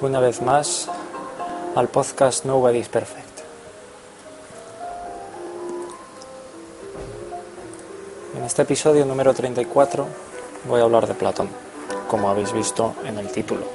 [0.00, 0.88] una vez más
[1.74, 3.40] al podcast Nobody's Perfect.
[8.38, 10.06] En este episodio número 34
[10.66, 11.50] voy a hablar de Platón,
[12.08, 13.66] como habéis visto en el título.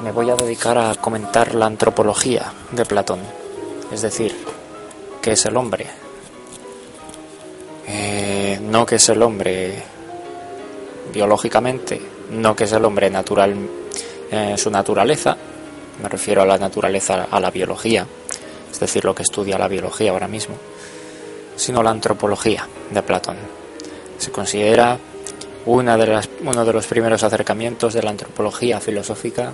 [0.00, 3.18] Me voy a dedicar a comentar la antropología de Platón,
[3.90, 4.32] es decir,
[5.20, 5.88] qué es el hombre.
[7.88, 9.82] Eh, no qué es el hombre
[11.12, 12.00] biológicamente,
[12.30, 13.54] no que es el hombre natural
[14.30, 15.36] en su naturaleza,
[16.02, 18.06] me refiero a la naturaleza, a la biología,
[18.70, 20.56] es decir, lo que estudia la biología ahora mismo,
[21.56, 23.36] sino la antropología de Platón.
[24.18, 24.98] Se considera
[25.66, 29.52] una de las, uno de los primeros acercamientos de la antropología filosófica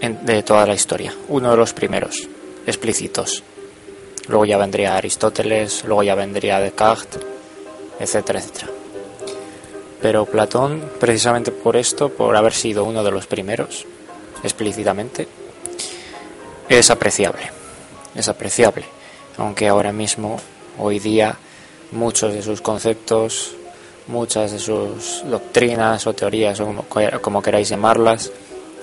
[0.00, 2.28] de toda la historia, uno de los primeros
[2.66, 3.42] explícitos.
[4.28, 7.22] Luego ya vendría Aristóteles, luego ya vendría Descartes,
[7.98, 8.83] etcétera, etcétera.
[10.04, 13.86] Pero Platón, precisamente por esto, por haber sido uno de los primeros,
[14.42, 15.26] explícitamente,
[16.68, 17.40] es apreciable.
[18.14, 18.84] Es apreciable.
[19.38, 20.36] Aunque ahora mismo,
[20.78, 21.38] hoy día,
[21.92, 23.56] muchos de sus conceptos,
[24.06, 26.84] muchas de sus doctrinas o teorías, o
[27.22, 28.30] como, queráis llamarlas,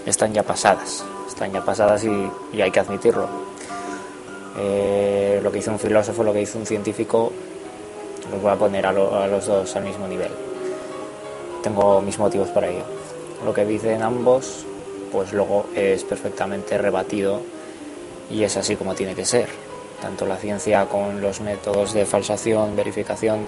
[0.08, 1.06] están ya pasadas.
[1.28, 3.30] Están ya pasadas y, hay que admitirlo.
[4.58, 7.32] Eh, lo que hizo un filósofo, lo que hizo un científico,
[8.32, 10.50] los voy a poner a los dos al mismo nivel
[11.62, 12.84] tengo mis motivos para ello.
[13.46, 14.66] Lo que dicen ambos,
[15.12, 17.42] pues luego es perfectamente rebatido
[18.30, 19.48] y es así como tiene que ser.
[20.02, 23.46] Tanto la ciencia con los métodos de falsación, verificación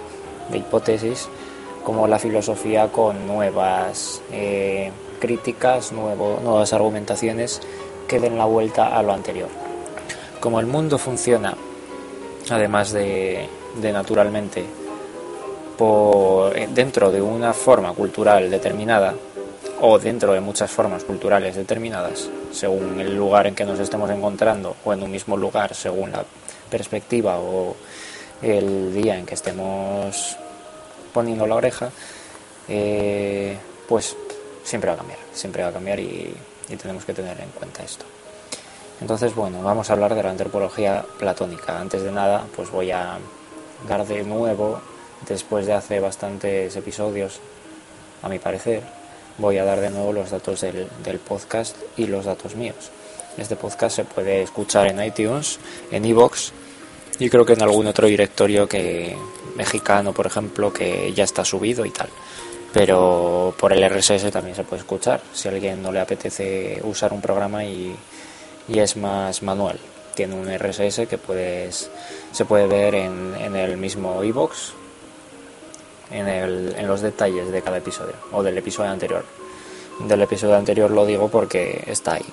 [0.51, 1.27] de hipótesis,
[1.83, 7.61] como la filosofía con nuevas eh, críticas, nuevo, nuevas argumentaciones
[8.07, 9.49] que den la vuelta a lo anterior.
[10.39, 11.55] Como el mundo funciona,
[12.49, 13.47] además de,
[13.81, 14.65] de naturalmente
[15.77, 19.13] por, eh, dentro de una forma cultural determinada
[19.81, 24.75] o dentro de muchas formas culturales determinadas, según el lugar en que nos estemos encontrando
[24.85, 26.23] o en un mismo lugar, según la
[26.69, 27.75] perspectiva o
[28.41, 30.37] el día en que estemos
[31.13, 31.89] poniendo la oreja,
[32.67, 33.57] eh,
[33.87, 34.15] pues
[34.63, 36.33] siempre va a cambiar, siempre va a cambiar y,
[36.69, 38.05] y tenemos que tener en cuenta esto.
[39.01, 41.77] Entonces, bueno, vamos a hablar de la antropología platónica.
[41.77, 43.17] Antes de nada, pues voy a
[43.87, 44.79] dar de nuevo
[45.27, 47.39] después de hace bastantes episodios,
[48.21, 48.81] a mi parecer,
[49.37, 52.91] voy a dar de nuevo los datos del, del podcast y los datos míos.
[53.37, 55.59] Este podcast se puede escuchar en iTunes,
[55.91, 56.51] en iVoox
[57.19, 59.15] y creo que en algún otro directorio que
[59.55, 62.09] mexicano, por ejemplo, que ya está subido y tal.
[62.73, 67.13] Pero por el RSS también se puede escuchar si a alguien no le apetece usar
[67.13, 67.95] un programa y,
[68.67, 69.79] y es más manual.
[70.15, 71.89] Tiene un RSS que puedes,
[72.31, 74.73] se puede ver en, en el mismo iVoox
[76.13, 79.25] en, los detalles de cada episodio o del episodio anterior.
[80.07, 82.25] Del episodio anterior lo digo porque está ahí.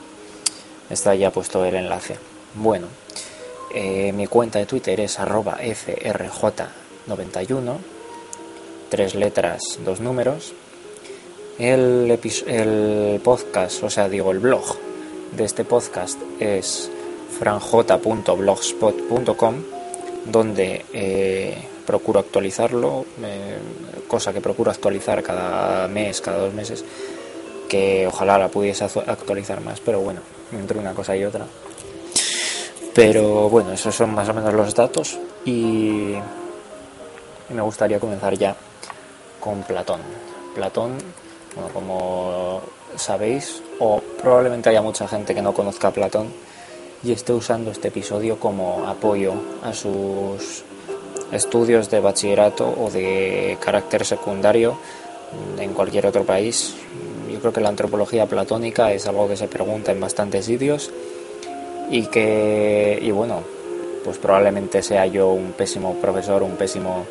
[0.88, 2.16] Está ya puesto el enlace.
[2.54, 2.86] Bueno,
[3.74, 7.76] eh, mi cuenta de Twitter es arroba frj91,
[8.88, 10.52] tres letras, dos números.
[11.58, 14.64] El, el podcast, o sea, digo, el blog
[15.36, 16.90] de este podcast es
[17.38, 19.54] franj.blogspot.com,
[20.26, 21.56] donde eh,
[21.90, 23.04] procuro actualizarlo,
[24.06, 26.84] cosa que procuro actualizar cada mes, cada dos meses,
[27.68, 30.20] que ojalá la pudiese actualizar más, pero bueno,
[30.52, 31.46] entre una cosa y otra.
[32.94, 36.14] Pero bueno, esos son más o menos los datos y
[37.48, 38.54] me gustaría comenzar ya
[39.40, 40.00] con Platón.
[40.54, 40.96] Platón,
[41.56, 42.60] bueno, como
[42.94, 46.28] sabéis, o probablemente haya mucha gente que no conozca Platón
[47.02, 49.32] y esté usando este episodio como apoyo
[49.64, 50.62] a sus
[51.32, 54.76] estudios de bachillerato o de carácter secundario
[55.58, 56.74] en cualquier otro país,
[57.30, 60.90] yo creo que la antropología platónica es algo que se pregunta en bastantes sitios
[61.90, 63.42] y que, y bueno,
[64.04, 67.06] pues probablemente sea yo un pésimo profesor, un pésimo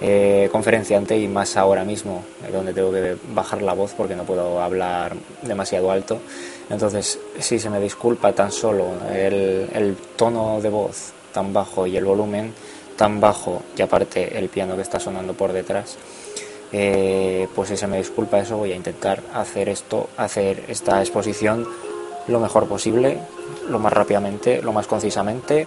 [0.00, 2.22] eh, conferenciante y más ahora mismo,
[2.52, 6.18] donde tengo que bajar la voz porque no puedo hablar demasiado alto.
[6.68, 11.96] Entonces, si se me disculpa tan solo el, el tono de voz tan bajo y
[11.96, 12.52] el volumen
[12.96, 15.96] tan bajo y aparte el piano que está sonando por detrás,
[16.72, 21.66] eh, pues si se me disculpa eso voy a intentar hacer esto, hacer esta exposición
[22.28, 23.18] lo mejor posible,
[23.68, 25.66] lo más rápidamente, lo más concisamente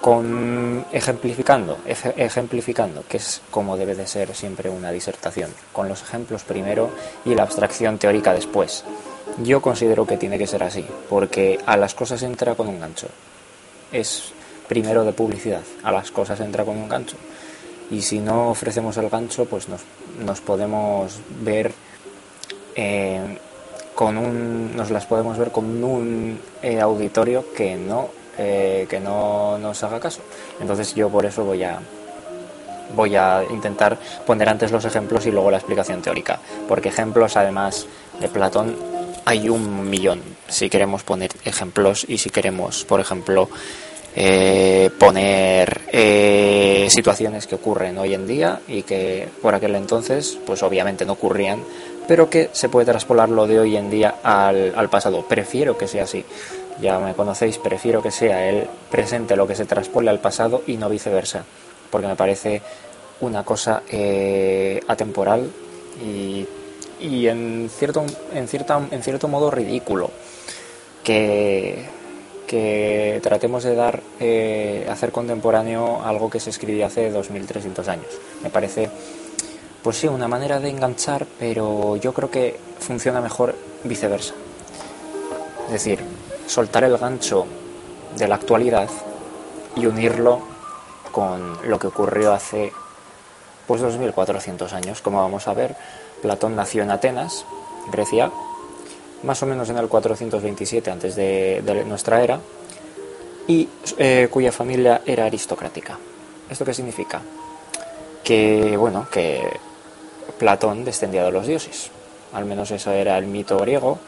[0.00, 6.42] con ejemplificando, ejemplificando, que es como debe de ser siempre una disertación, con los ejemplos
[6.42, 6.90] primero
[7.24, 8.84] y la abstracción teórica después.
[9.44, 13.06] Yo considero que tiene que ser así, porque a las cosas entra con un gancho.
[13.92, 14.32] Es
[14.72, 17.18] primero de publicidad, a las cosas entra con un gancho.
[17.90, 19.82] Y si no ofrecemos el gancho, pues nos,
[20.24, 21.72] nos podemos ver
[22.74, 23.36] eh,
[23.94, 28.08] con un, nos las podemos ver con un eh, auditorio que no
[28.38, 30.22] eh, que no nos haga caso.
[30.58, 31.78] Entonces yo por eso voy a
[32.96, 37.86] voy a intentar poner antes los ejemplos y luego la explicación teórica, porque ejemplos además
[38.20, 38.74] de Platón
[39.26, 40.22] hay un millón.
[40.48, 43.50] Si queremos poner ejemplos y si queremos, por ejemplo,
[44.14, 50.62] eh, poner eh, situaciones que ocurren hoy en día y que por aquel entonces, pues
[50.62, 51.60] obviamente no ocurrían,
[52.06, 55.26] pero que se puede traspolar lo de hoy en día al, pasado.
[55.26, 56.24] Prefiero que sea así
[56.80, 60.78] ya me conocéis, prefiero que sea el presente lo que se traspole al pasado y
[60.78, 61.44] no viceversa,
[61.90, 62.62] porque me parece
[63.20, 65.50] una cosa eh, atemporal
[66.02, 66.46] y,
[66.98, 68.04] y, en, cierto,
[68.34, 70.10] en, cierta, en cierto modo ridículo
[71.04, 71.84] que,
[72.52, 78.08] que tratemos de dar, eh, hacer contemporáneo algo que se escribió hace 2300 años.
[78.42, 78.90] Me parece,
[79.82, 83.54] pues sí, una manera de enganchar, pero yo creo que funciona mejor
[83.84, 84.34] viceversa.
[85.64, 86.00] Es decir,
[86.46, 87.46] soltar el gancho
[88.18, 88.90] de la actualidad
[89.74, 90.42] y unirlo
[91.10, 92.70] con lo que ocurrió hace
[93.66, 95.00] pues 2400 años.
[95.00, 95.74] Como vamos a ver,
[96.20, 97.46] Platón nació en Atenas,
[97.90, 98.30] Grecia,
[99.22, 102.40] más o menos en el 427 antes de, nuestra era,
[103.46, 105.98] y eh, cuya familia era aristocrática.
[106.48, 107.20] ¿Esto qué significa?
[108.22, 109.42] Que, bueno, que
[110.38, 111.90] Platón descendía de los dioses.
[112.32, 113.98] Al menos eso era el mito griego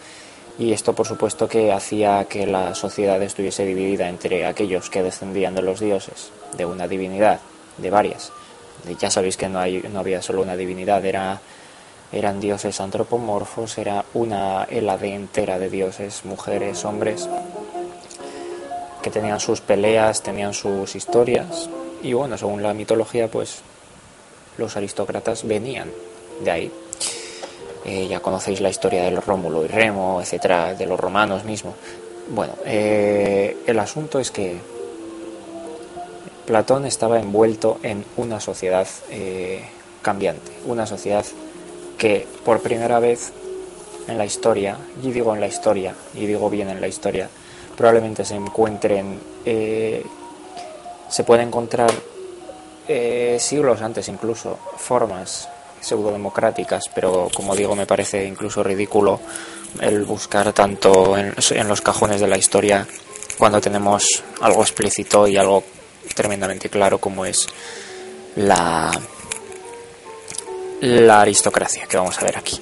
[0.58, 5.55] y esto por supuesto que hacía que la sociedad estuviese dividida entre aquellos que descendían
[5.55, 7.40] de los dioses, de una divinidad,
[7.78, 8.32] de varias.
[9.00, 11.40] Ya sabéis que no, hay, no había solo una divinidad, era,
[12.12, 17.29] eran dioses antropomorfos, era una helade entera de dioses, mujeres, hombres,
[19.03, 21.69] que tenían sus peleas, tenían sus historias,
[22.03, 23.62] y bueno, según la mitología, pues
[24.59, 25.91] los aristócratas venían
[26.43, 26.73] de ahí.
[27.85, 31.75] Eh, ya conocéis la historia del Rómulo y Remo, etcétera, de los romanos mismos.
[32.29, 34.56] Bueno, eh, el asunto es que
[36.47, 39.62] Platón estaba envuelto en una sociedad eh,
[40.03, 41.25] cambiante, una sociedad
[41.99, 43.32] que por primera vez
[44.08, 47.29] en la historia, y digo en la historia, y digo bien en la historia,
[47.76, 51.91] probablemente se encuentren, se puede encontrar
[53.38, 55.49] siglos antes incluso formas
[55.85, 59.20] pseudo-democráticas, pero como digo, me parece incluso ridículo
[59.81, 61.34] el buscar tanto en,
[61.69, 62.86] los cajones de la historia
[63.39, 65.65] cuando tenemos algo explícito y algo
[66.15, 67.48] tremendamente claro como es
[68.36, 68.91] la,
[70.84, 72.60] la aristocracia que vamos a ver aquí.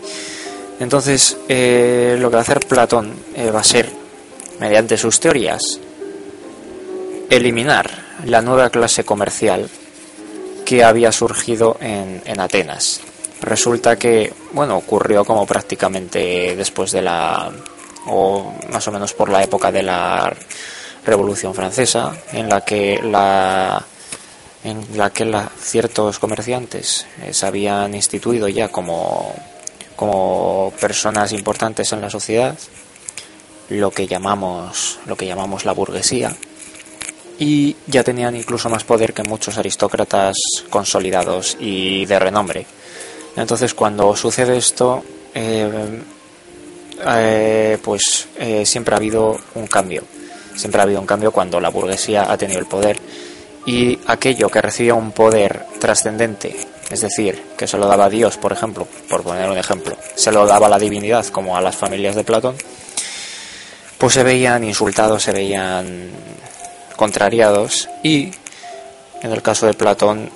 [0.80, 3.88] Entonces, eh, lo que va a hacer Platón eh, va a ser,
[4.58, 5.78] mediante sus teorías,
[7.30, 7.90] eliminar
[8.24, 9.68] la nueva clase comercial
[10.64, 13.00] que había surgido en, en Atenas
[13.42, 17.50] resulta que, bueno, ocurrió como prácticamente después de la,
[18.06, 20.32] o más o menos por la época de la
[21.04, 23.84] Revolución Francesa, en la que la
[24.64, 29.34] en la que la, ciertos comerciantes eh, se habían instituido ya como,
[29.96, 32.58] como personas importantes en la sociedad,
[33.68, 36.36] lo que llamamos lo que llamamos la burguesía,
[37.38, 40.36] y ya tenían incluso más poder que muchos aristócratas
[40.70, 42.66] consolidados y de renombre.
[43.36, 45.02] Entonces, cuando sucede esto,
[45.34, 46.02] eh,
[47.04, 50.04] eh, pues eh, siempre ha habido un cambio.
[50.54, 52.98] Siempre ha habido un cambio cuando la burguesía ha tenido el poder
[53.66, 56.56] y aquello que recibía un poder trascendente,
[56.90, 60.32] es decir, que se lo daba a Dios, por ejemplo, por poner un ejemplo, se
[60.32, 62.56] lo daba a la divinidad como a las familias de Platón,
[63.98, 66.10] pues se veían insultados, se veían
[66.96, 68.30] contrariados y
[69.22, 70.30] en el caso de Platón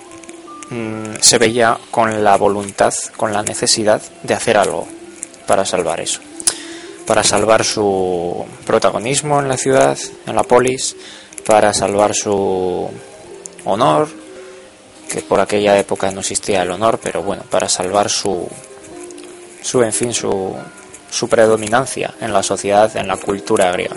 [0.68, 4.87] Mm, se veía con la voluntad, con la necesidad de hacer algo.
[5.47, 6.18] para salvar eso,
[7.06, 10.97] para salvar su protagonismo en la ciudad, en la polis,
[11.47, 12.90] para salvar su
[13.67, 14.09] honor,
[15.11, 18.49] que por aquella época no existía el honor, pero bueno, para salvar su,
[19.63, 20.57] su en fin, su,
[21.11, 23.97] su predominancia en la sociedad, en la cultura griega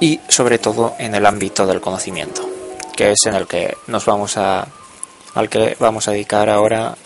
[0.00, 2.48] y sobre todo en el ámbito del conocimiento,
[2.96, 4.66] que es en el que nos vamos a
[5.34, 6.96] al que vamos a dedicar ahora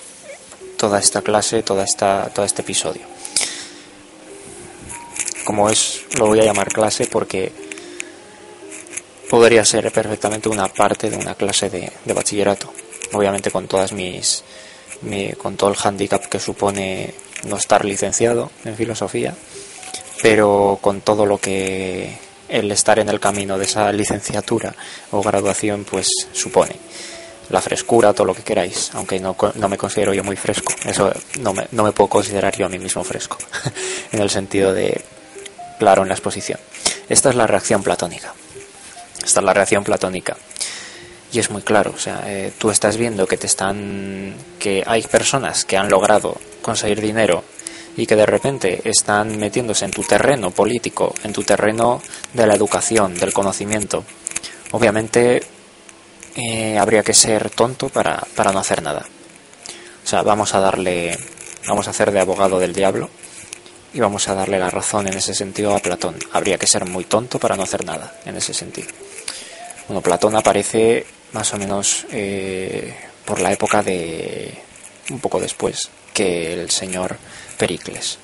[0.77, 3.03] toda esta clase, toda esta todo este episodio.
[5.45, 7.53] Como es, lo voy a llamar clase porque
[9.29, 12.73] podría ser perfectamente una parte de una clase de, de bachillerato,
[13.13, 14.45] obviamente con todas mis
[15.39, 17.15] con todo el hándicap que supone
[17.45, 19.35] no estar licenciado en filosofía,
[20.23, 22.17] pero con todo lo que
[22.49, 24.75] el estar en el camino de esa licenciatura
[25.11, 26.77] o graduación pues supone.
[27.51, 31.13] La frescura, todo lo que queráis, aunque no, no me considero yo muy fresco, eso
[31.39, 33.39] no me, no me puedo considerar yo a mí mismo fresco,
[34.13, 35.01] en el sentido de
[35.79, 36.59] claro en la exposición.
[37.09, 38.35] Esta es la reacción platónica,
[39.27, 40.37] esta es la reacción platónica.
[41.33, 45.03] Y es muy claro, o sea, eh, tú estás viendo que te están, que hay
[45.03, 47.43] personas que han logrado conseguir dinero
[47.97, 52.01] y que de repente están metiéndose en tu terreno político, en tu terreno
[52.33, 54.05] de la educación, del conocimiento,
[54.71, 55.43] obviamente
[56.37, 59.05] eh, habría que ser tonto para, para no hacer nada.
[60.05, 61.19] O sea, vamos a darle,
[61.67, 63.11] vamos a hacer de abogado del diablo
[63.93, 66.17] y vamos a darle la razón en ese sentido a Platón.
[66.33, 68.89] Habría que ser muy tonto para no hacer nada en ese sentido.
[69.89, 74.53] Bueno, Platón aparece más o menos eh, por la época de
[75.11, 77.17] un poco después que el señor
[77.57, 78.19] Pericles.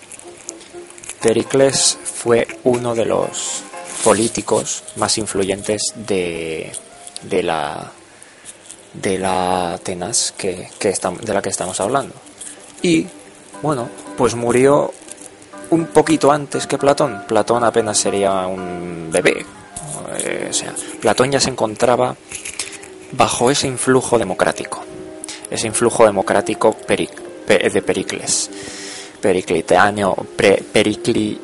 [1.20, 3.62] Pericles fue uno de los
[4.02, 6.72] políticos más influyentes de,
[7.22, 7.92] de la
[8.92, 12.14] de la Atenas que, que de la que estamos hablando.
[12.82, 13.06] Y
[13.62, 14.92] bueno, pues murió
[15.70, 17.24] un poquito antes que Platón.
[17.26, 19.46] Platón apenas sería un bebé.
[20.16, 20.50] Eh,
[21.00, 22.16] Platón ya se encontraba
[23.12, 24.84] bajo ese influjo democrático.
[25.50, 28.50] Ese influjo democrático de Pericles
[29.22, 30.16] pericliteano,
[30.72, 31.38] pericli,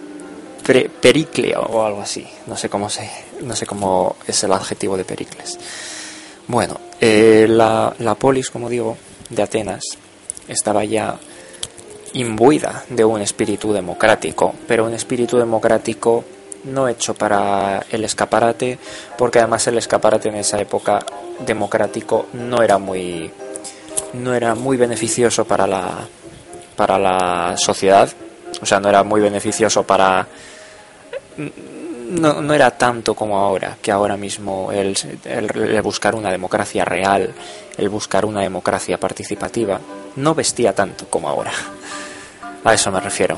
[1.00, 2.26] periclio o algo así.
[2.46, 3.08] No sé cómo se,
[3.42, 5.58] no sé cómo es el adjetivo de Pericles.
[6.48, 8.96] Bueno, eh, la, la polis, como digo,
[9.30, 9.82] de Atenas
[10.48, 11.16] estaba ya
[12.14, 16.24] imbuida de un espíritu democrático, pero un espíritu democrático
[16.64, 18.78] no hecho para el escaparate,
[19.16, 21.04] porque además el escaparate en esa época
[21.44, 23.30] democrático no era muy
[24.14, 26.08] no era muy beneficioso para la
[26.76, 28.08] para la sociedad,
[28.62, 30.26] o sea, no era muy beneficioso para...
[31.36, 37.34] No, no era tanto como ahora, que ahora mismo el, el, buscar una democracia real,
[37.76, 39.78] el buscar una democracia participativa,
[40.16, 41.52] no vestía tanto como ahora.
[42.64, 43.36] A eso me refiero.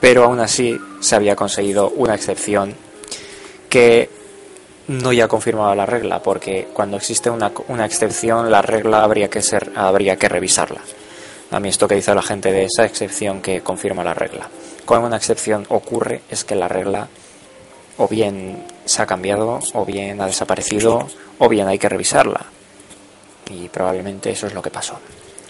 [0.00, 2.74] Pero aún así se había conseguido una excepción
[3.68, 4.10] que
[4.88, 9.42] no ya confirmaba la regla, porque cuando existe una, una excepción, la regla habría que,
[9.42, 10.80] ser, habría que revisarla.
[11.50, 14.48] A mí esto que dice la gente de esa excepción que confirma la regla.
[14.84, 17.08] Cuando una excepción ocurre es que la regla
[17.96, 21.08] o bien se ha cambiado, o bien ha desaparecido,
[21.38, 22.44] o bien hay que revisarla.
[23.50, 24.98] Y probablemente eso es lo que pasó.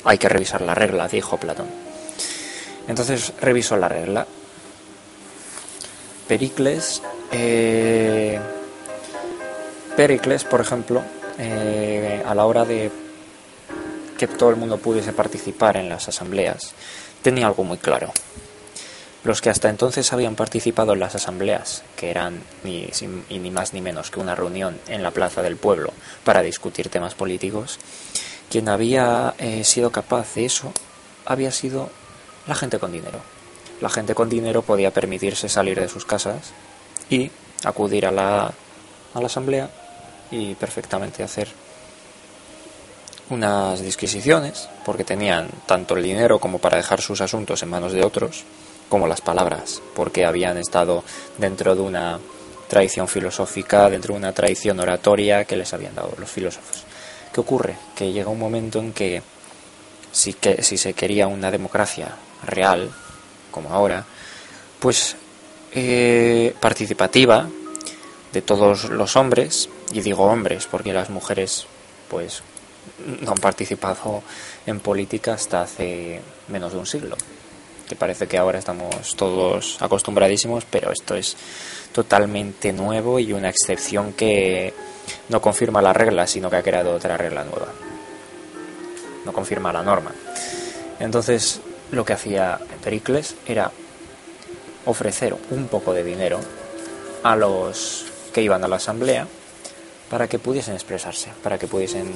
[0.04, 1.93] Hay que revisar la regla, dijo Platón.
[2.88, 4.26] Entonces revisó la regla.
[6.28, 8.40] Pericles, eh,
[9.96, 11.02] Pericles, por ejemplo,
[11.38, 12.90] eh, a la hora de
[14.18, 16.74] que todo el mundo pudiese participar en las asambleas,
[17.22, 18.12] tenía algo muy claro.
[19.24, 22.90] Los que hasta entonces habían participado en las asambleas, que eran ni,
[23.30, 25.92] ni más ni menos que una reunión en la plaza del pueblo
[26.24, 27.78] para discutir temas políticos,
[28.50, 30.72] quien había eh, sido capaz de eso
[31.24, 31.88] había sido
[32.46, 33.20] la gente con dinero.
[33.80, 36.52] La gente con dinero podía permitirse salir de sus casas
[37.10, 37.30] y
[37.64, 38.52] acudir a la,
[39.14, 39.68] a la asamblea
[40.30, 41.48] y perfectamente hacer
[43.30, 48.04] unas disquisiciones, porque tenían tanto el dinero como para dejar sus asuntos en manos de
[48.04, 48.44] otros,
[48.88, 51.04] como las palabras, porque habían estado
[51.38, 52.20] dentro de una
[52.68, 56.84] tradición filosófica, dentro de una tradición oratoria que les habían dado los filósofos.
[57.32, 57.76] ¿Qué ocurre?
[57.94, 59.22] Que llega un momento en que
[60.12, 62.14] si, que, si se quería una democracia
[62.46, 62.90] real,
[63.50, 64.04] como ahora,
[64.80, 65.16] pues
[65.72, 67.48] eh, participativa
[68.32, 71.66] de todos los hombres, y digo hombres porque las mujeres
[72.08, 72.42] pues
[73.20, 74.22] no han participado
[74.66, 77.16] en política hasta hace menos de un siglo.
[77.88, 81.36] Que parece que ahora estamos todos acostumbradísimos, pero esto es
[81.92, 84.72] totalmente nuevo y una excepción que
[85.28, 87.68] no confirma la regla, sino que ha creado otra regla nueva.
[89.24, 90.12] No confirma la norma.
[90.98, 91.60] Entonces,
[91.94, 93.70] lo que hacía Pericles era
[94.86, 96.40] ofrecer un poco de dinero
[97.22, 99.26] a los que iban a la asamblea
[100.10, 102.12] para que pudiesen expresarse, para que pudiesen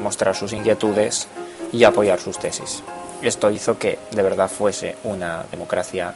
[0.00, 1.28] mostrar sus inquietudes
[1.72, 2.82] y apoyar sus tesis.
[3.22, 6.14] Esto hizo que de verdad fuese una democracia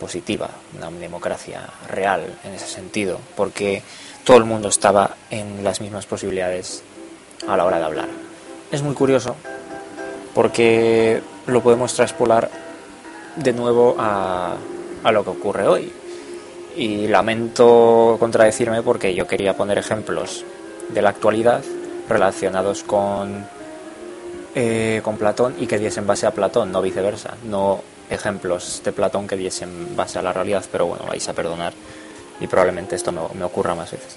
[0.00, 3.82] positiva, una democracia real en ese sentido, porque
[4.24, 6.82] todo el mundo estaba en las mismas posibilidades
[7.46, 8.08] a la hora de hablar.
[8.70, 9.36] Es muy curioso
[10.34, 12.50] porque lo podemos traspolar
[13.36, 14.56] de nuevo a,
[15.02, 15.92] a lo que ocurre hoy.
[16.76, 20.44] Y lamento contradecirme porque yo quería poner ejemplos
[20.88, 21.62] de la actualidad
[22.08, 23.46] relacionados con,
[24.54, 27.34] eh, con Platón y que diesen base a Platón, no viceversa.
[27.44, 31.72] No ejemplos de Platón que diesen base a la realidad, pero bueno, vais a perdonar
[32.40, 34.16] y probablemente esto me, ocurra más veces.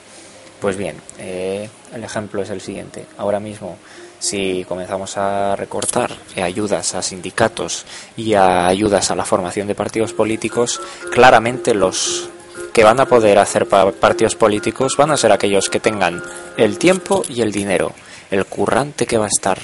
[0.60, 3.06] Pues bien, eh, el ejemplo es el siguiente.
[3.18, 3.78] Ahora mismo,
[4.26, 7.86] si comenzamos a recortar ayudas a sindicatos
[8.18, 12.30] y a ayudas a la formación de partidos políticos, claramente los
[12.74, 16.24] que van a poder hacer partidos políticos van a ser aquellos que tengan
[16.58, 17.94] el tiempo y el dinero.
[18.32, 19.60] El currante que va a estar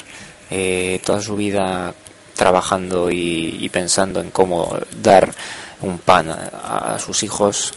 [0.52, 1.94] eh, toda su vida
[2.36, 5.34] trabajando y, pensando en cómo dar
[5.82, 7.74] un pan a, sus hijos,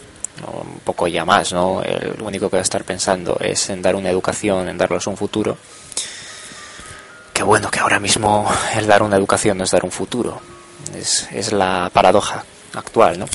[0.47, 1.81] un poco ya más, ¿no?
[1.81, 5.17] El único que va a estar pensando es en dar una educación, en darles un
[5.17, 5.57] futuro.
[7.35, 10.39] Qué bueno que ahora mismo el dar una educación no es dar un futuro.
[10.95, 13.25] Es, es la paradoja actual, ¿no?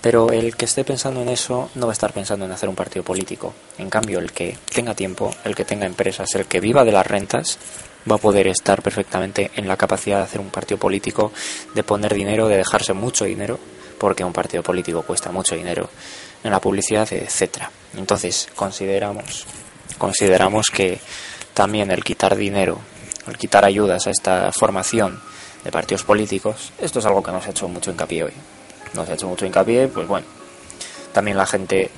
[0.00, 2.76] Pero el que esté pensando en eso no va a estar pensando en hacer un
[2.76, 3.52] partido político.
[3.78, 7.04] En cambio, el que tenga tiempo, el que tenga empresas, el que viva de las
[7.04, 7.58] rentas,
[8.08, 11.32] va a poder estar perfectamente en la capacidad de hacer un partido político,
[11.74, 13.58] de poner dinero, de dejarse mucho dinero,
[13.98, 15.90] porque un partido político cuesta mucho dinero
[16.44, 17.72] en la publicidad, etcétera.
[17.96, 19.46] Entonces, consideramos
[19.98, 21.00] consideramos que
[21.54, 22.78] también el quitar dinero,
[23.26, 25.20] el quitar ayudas a esta formación
[25.64, 28.32] de partidos políticos, esto es algo que nos ha hecho mucho hincapié hoy.
[28.94, 30.26] Nos ha hecho mucho hincapié, pues bueno,
[31.12, 31.90] también la gente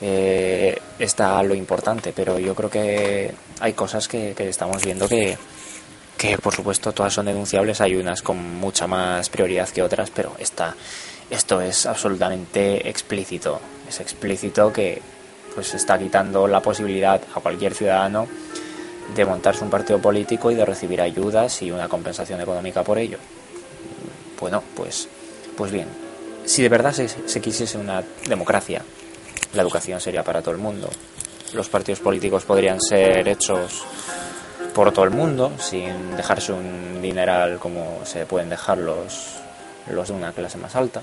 [0.00, 5.36] eh, está lo importante, pero yo creo que hay cosas que, estamos viendo que,
[6.16, 7.80] que, por supuesto, todas son denunciables.
[7.80, 10.74] Hay unas con mucha más prioridad que otras, pero esta,
[11.30, 13.60] esto es absolutamente explícito.
[13.88, 15.00] Es explícito que
[15.54, 18.28] pues está quitando la posibilidad a cualquier ciudadano
[19.14, 23.18] de montarse un partido político y de recibir ayudas y una compensación económica por ello.
[24.40, 25.08] Bueno, pues,
[25.56, 25.88] pues bien,
[26.44, 28.82] si de verdad se, se quisiese una democracia,
[29.54, 30.88] la educación sería para todo el mundo.
[31.54, 33.84] Los partidos políticos podrían ser hechos
[34.74, 39.36] por todo el mundo, sin dejarse un dineral como se pueden dejar los,
[39.90, 41.00] los de una clase más alta.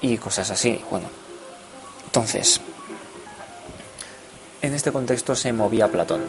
[0.00, 1.08] Y cosas así, bueno.
[2.06, 2.60] Entonces,
[4.62, 6.22] en este contexto se movía Platón.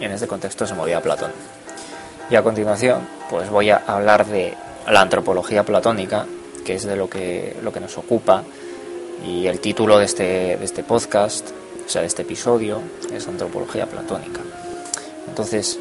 [0.00, 1.32] En este contexto se movía Platón.
[2.30, 4.54] Y a continuación, pues voy a hablar de
[4.88, 6.26] la antropología platónica,
[6.64, 8.44] que es de lo que, lo que nos ocupa
[9.26, 11.50] y el título de este, de este podcast,
[11.86, 12.80] o sea, de este episodio,
[13.12, 14.40] es Antropología Platónica.
[15.26, 15.78] Entonces,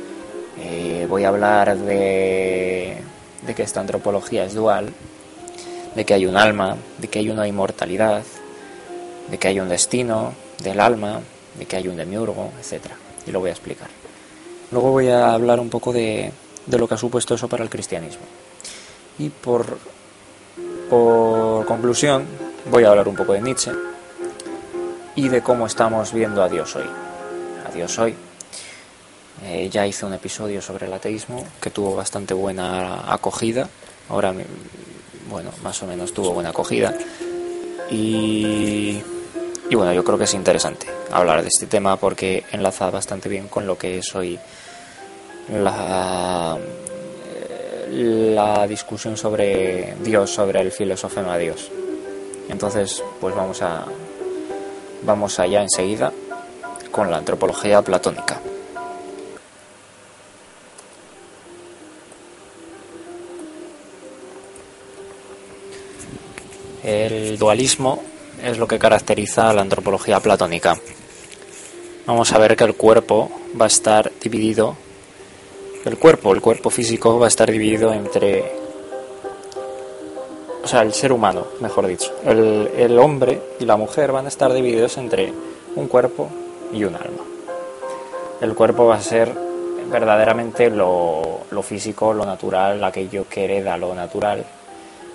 [0.60, 2.98] eh, voy a hablar de,
[3.46, 4.92] de que esta antropología es dual,
[5.96, 8.24] de que hay un alma, de que hay una inmortalidad,
[9.30, 11.22] de que hay un destino del alma,
[11.60, 12.86] de que hay un demiurgo, etc.
[13.26, 13.90] Y lo voy a explicar.
[14.72, 16.32] Luego voy a hablar un poco de,
[16.66, 18.24] de lo que ha supuesto eso para el cristianismo.
[19.18, 19.78] Y por,
[20.90, 22.26] por conclusión,
[22.70, 23.72] voy a hablar un poco de Nietzsche
[25.16, 26.86] y de cómo estamos viendo a Dios hoy.
[27.68, 28.14] A Dios hoy.
[29.44, 33.70] Eh, ya hice un episodio sobre el ateísmo que tuvo bastante buena acogida.
[34.10, 34.34] Ahora,
[35.30, 36.94] bueno, más o menos tuvo buena acogida.
[37.90, 39.02] Y,
[39.70, 43.48] y bueno, yo creo que es interesante hablar de este tema porque enlaza bastante bien
[43.48, 44.40] con lo que es hoy
[45.52, 46.58] la,
[47.92, 51.72] la discusión sobre Dios, sobre el filosofema Dios.
[52.50, 53.86] Entonces, pues vamos a
[55.04, 56.12] vamos allá enseguida
[56.92, 58.42] con la antropología platónica.
[66.84, 68.02] El dualismo
[68.44, 70.78] es lo que caracteriza a la antropología platónica.
[72.06, 74.76] Vamos a ver que el cuerpo va a estar dividido,
[75.86, 78.68] el cuerpo, el cuerpo físico va a estar dividido entre
[80.68, 84.52] o sea, el ser humano, mejor dicho, el, hombre y la mujer van a estar
[84.52, 85.32] divididos entre
[85.78, 86.30] un cuerpo
[86.74, 87.24] y un alma.
[88.42, 89.32] El cuerpo va a ser
[89.90, 94.46] verdaderamente lo, físico, lo natural, aquello que hereda lo natural.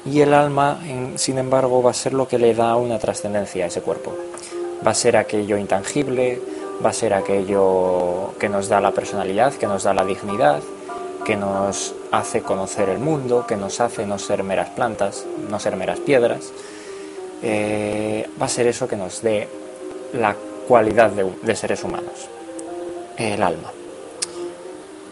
[0.05, 0.81] Y el alma,
[1.17, 4.13] sin embargo, va a ser lo que le da una trascendencia a ese cuerpo.
[4.85, 6.41] Va a ser aquello intangible,
[6.85, 10.61] va a ser aquello que nos da la personalidad, que nos da la dignidad,
[11.25, 15.77] que nos hace conocer el mundo, que nos hace no ser meras plantas, no ser
[15.77, 16.53] meras piedras,
[17.43, 19.49] eh, va a ser eso que nos dé
[20.15, 20.35] la
[20.67, 22.29] cualidad de, seres humanos,
[23.17, 23.71] el alma.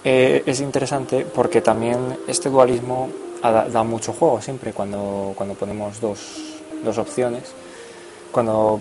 [0.02, 3.08] Eh, es interesante porque también este dualismo
[3.42, 7.44] da, mucho juego siempre cuando, cuando ponemos dos, dos opciones,
[8.30, 8.80] cuando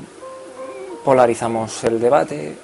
[1.04, 2.56] polarizamos el debate,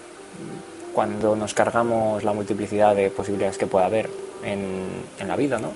[0.93, 4.09] cuando nos cargamos la multiplicidad de posibilidades que pueda haber
[4.43, 5.71] en, en la vida, ¿no?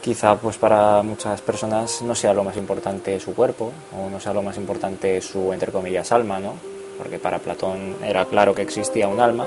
[0.00, 4.32] Quizá pues para muchas personas no sea lo más importante su cuerpo o no sea
[4.32, 6.54] lo más importante su entre comillas alma, ¿no?
[6.96, 9.46] Porque para Platón era claro que existía un alma.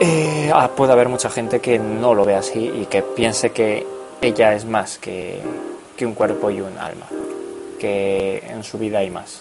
[0.00, 3.86] Eh, ah, puede haber mucha gente que no lo ve así y que piense que
[4.22, 5.40] ella es más que,
[5.96, 7.06] que un cuerpo y un alma,
[7.78, 9.40] que en su vida hay más.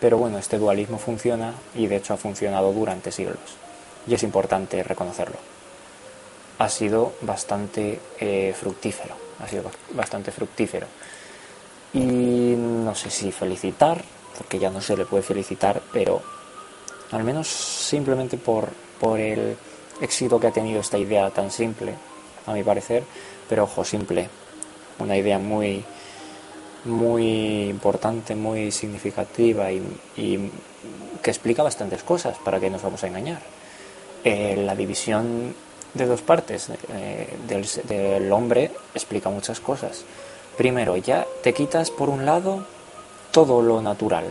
[0.00, 3.38] Pero bueno, este dualismo funciona y de hecho ha funcionado durante siglos
[4.06, 5.36] y es importante reconocerlo.
[6.58, 10.86] Ha sido bastante eh, fructífero, ha sido bastante fructífero.
[11.92, 14.02] Y no sé si felicitar,
[14.38, 16.22] porque ya no se le puede felicitar, pero
[17.10, 18.68] al menos simplemente por,
[19.00, 19.56] por el
[20.00, 21.94] éxito que ha tenido esta idea tan simple,
[22.46, 23.04] a mi parecer,
[23.52, 24.30] pero ojo, simple,
[24.98, 25.84] una idea muy,
[26.86, 30.50] muy importante, muy significativa y,
[31.22, 33.42] que explica bastantes cosas, para que nos vamos a engañar.
[34.24, 35.54] Eh, la división
[35.92, 40.06] de dos partes eh, del, hombre explica muchas cosas.
[40.56, 42.64] Primero, ya te quitas por un lado
[43.32, 44.24] todo lo natural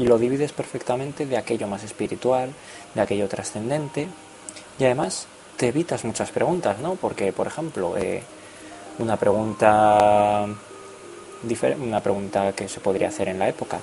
[0.00, 2.50] y lo divides perfectamente de aquello más espiritual,
[2.92, 4.08] de aquello trascendente
[4.80, 6.96] y además te evitas muchas preguntas, ¿no?
[6.96, 8.24] Porque, por ejemplo, eh,
[8.98, 10.46] una pregunta
[11.78, 13.78] una pregunta que se podría hacer en la época.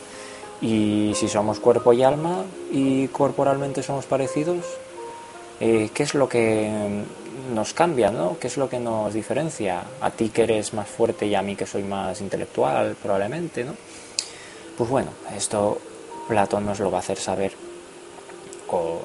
[0.61, 4.65] Y si somos cuerpo y alma y corporalmente somos parecidos,
[5.59, 7.03] eh, ¿qué es lo que
[7.53, 8.11] nos cambia?
[8.11, 8.37] ¿no?
[8.39, 9.83] ¿Qué es lo que nos diferencia?
[10.01, 13.63] A ti que eres más fuerte y a mí que soy más intelectual, probablemente.
[13.63, 13.75] ¿no?
[14.77, 15.79] Pues bueno, esto
[16.27, 17.53] Platón nos lo va a hacer saber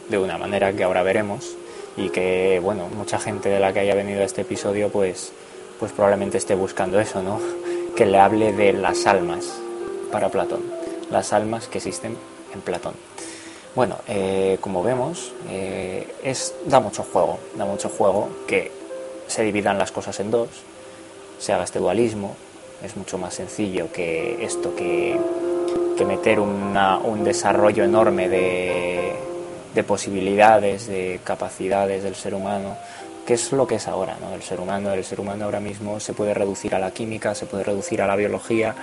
[0.08, 1.56] de una manera que ahora veremos
[1.96, 5.32] y que bueno mucha gente de la que haya venido a este episodio pues
[5.78, 7.40] pues probablemente esté buscando eso no
[7.96, 9.58] que le hable de las almas
[10.12, 10.60] para Platón,
[11.10, 12.16] las almas que existen
[12.52, 12.94] en Platón.
[13.74, 18.70] Bueno, eh, como vemos, eh, es, da mucho juego, da mucho juego que
[19.26, 20.48] se dividan las cosas en dos,
[21.38, 22.36] se haga este dualismo,
[22.82, 25.18] es mucho más sencillo que esto que,
[25.96, 29.14] que meter un desarrollo enorme de,
[29.74, 32.76] de posibilidades, de capacidades del ser humano
[33.26, 34.32] ¿Qué es lo que es ahora, ¿no?
[34.34, 37.46] El ser humano, el ser humano ahora mismo se puede reducir a la química, se
[37.46, 38.76] puede reducir a la biología,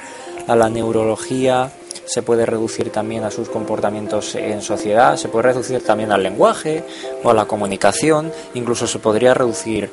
[0.45, 1.71] a la neurología,
[2.05, 6.83] se puede reducir también a sus comportamientos en sociedad, se puede reducir también al lenguaje
[7.23, 9.89] o a la comunicación, incluso se podría reducir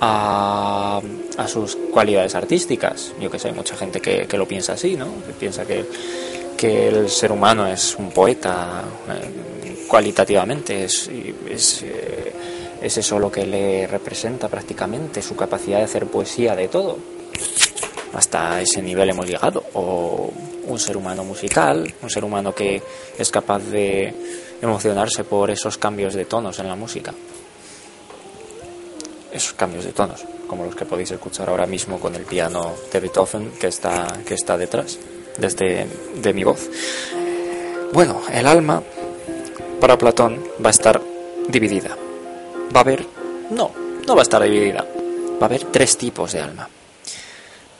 [0.00, 1.00] a,
[1.46, 3.12] sus cualidades artísticas.
[3.20, 5.06] Yo que sé, hay mucha gente que, lo piensa así, ¿no?
[5.26, 5.84] Que piensa que,
[6.56, 11.10] que el ser humano es un poeta eh, cualitativamente, es,
[12.80, 16.96] es eso lo que le representa prácticamente, su capacidad de hacer poesía de todo.
[18.14, 19.62] Hasta ese nivel hemos llegado.
[19.74, 20.32] O
[20.66, 22.82] un ser humano musical, un ser humano que
[23.18, 24.14] es capaz de
[24.62, 27.12] emocionarse por esos cambios de tonos en la música.
[29.32, 33.00] Esos cambios de tonos, como los que podéis escuchar ahora mismo con el piano de
[33.00, 34.98] Beethoven que está, que está detrás,
[35.38, 36.68] desde de mi voz.
[37.92, 38.82] Bueno, el alma
[39.80, 41.00] para Platón va a estar
[41.48, 41.96] dividida
[42.74, 43.06] va a haber,
[43.50, 43.70] no,
[44.06, 46.68] no va a estar dividida, va a haber tres tipos de alma.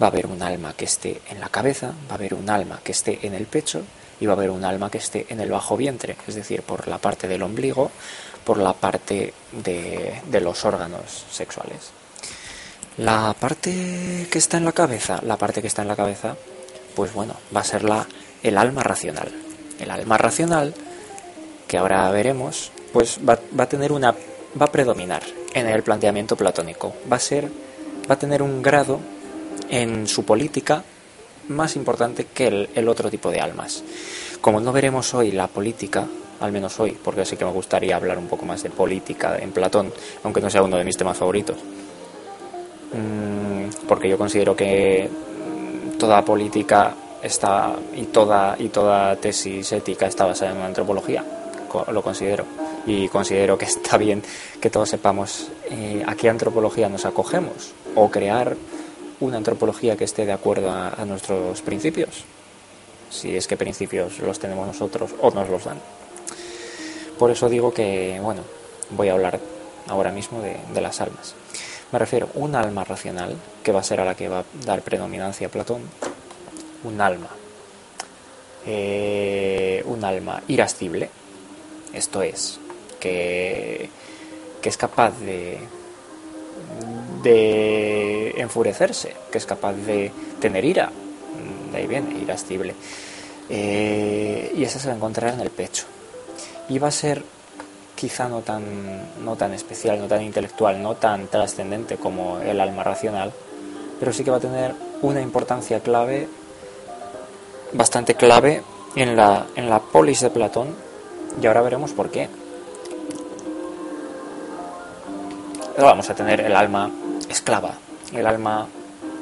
[0.03, 2.81] Va a haber un alma que esté en la cabeza, va a haber un alma
[2.83, 3.83] que esté en el pecho
[4.19, 6.89] y va a haber un alma que esté en el bajo vientre, es decir, por
[6.89, 7.91] la parte del ombligo,
[8.45, 11.91] por la parte de, de los órganos sexuales.
[12.97, 16.37] La parte que está en la cabeza, la parte que está en la cabeza,
[16.95, 18.07] pues bueno, va a ser la,
[18.43, 19.31] el alma racional.
[19.79, 20.75] El alma racional,
[21.67, 24.15] que ahora veremos, pues va, va a tener una
[24.59, 25.23] va a predominar
[25.55, 26.95] en el planteamiento platónico.
[27.11, 27.51] Va a ser,
[28.11, 29.01] va a tener un grado
[29.69, 30.83] en su política
[31.49, 33.83] más importante que el, otro tipo de almas.
[34.41, 36.07] Como no veremos hoy la política,
[36.41, 39.53] al menos hoy, porque sí que me gustaría hablar un poco más de política en
[39.53, 41.57] Platón, aunque no sea uno de mis temas favoritos.
[42.93, 45.09] Mm, porque yo considero que
[45.99, 51.23] toda política está y toda y toda tesis ética está basada en una antropología,
[51.93, 54.23] lo considero y considero que está bien
[54.61, 58.57] que todos sepamos eh, a qué antropología nos acogemos o crear
[59.21, 62.25] una antropología que esté de acuerdo a, nuestros principios,
[63.11, 65.79] si es que principios los tenemos nosotros o nos los dan.
[67.19, 68.43] Por eso digo que, bueno,
[68.91, 69.39] voy a hablar
[69.89, 71.35] ahora mismo de, las almas.
[71.93, 74.45] Me refiero a un alma racional, que va a ser a la que va a
[74.65, 75.83] dar predominancia a Platón,
[76.85, 77.29] un alma,
[78.65, 81.11] eh, un alma irascible,
[81.93, 82.59] esto es,
[83.01, 83.89] que,
[84.63, 85.59] es capaz de,
[87.23, 90.91] de enfurecerse, que es capaz de tener ira,
[91.73, 92.75] de ahí viene, irascible,
[93.49, 95.87] eh, y esa se va a encontrar en el pecho.
[96.69, 97.25] Y va a ser
[97.97, 102.85] quizá no tan, no tan especial, no tan intelectual, no tan trascendente como el alma
[102.85, 103.33] racional,
[103.99, 106.29] pero sí que va a tener una importancia clave,
[107.73, 108.63] bastante clave,
[108.97, 110.75] en la, en la polis de Platón,
[111.41, 112.29] y ahora veremos por qué.
[115.85, 116.91] Vamos a tener el alma
[117.29, 117.75] esclava,
[118.13, 118.67] el alma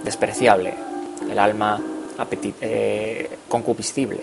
[0.02, 0.74] despreciable,
[1.28, 1.80] el alma
[2.60, 4.22] eh, concupiscible.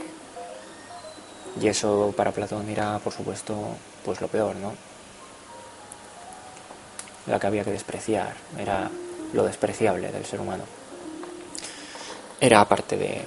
[1.61, 3.55] Y eso para Platón era, por supuesto,
[4.03, 4.73] pues lo peor, ¿no?
[7.27, 8.89] La que había que despreciar, era
[9.33, 10.63] lo despreciable del ser humano.
[12.39, 13.21] Era aparte de,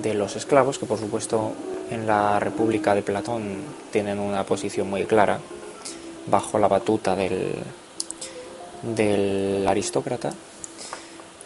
[0.00, 1.52] de los esclavos, que por supuesto
[1.90, 3.58] en la República de Platón
[3.92, 5.38] tienen una posición muy clara,
[6.26, 7.62] bajo la batuta del,
[8.82, 10.32] del aristócrata,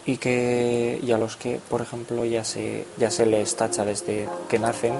[0.05, 4.29] y que y a los que, por ejemplo, ya se, ya se les tacha desde
[4.49, 4.93] que nacen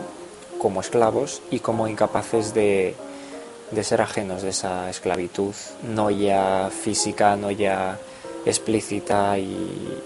[0.58, 2.96] como esclavos y como incapaces de,
[3.72, 8.00] de ser ajenos de esa esclavitud, no ya física, no ya
[8.46, 10.02] explícita y,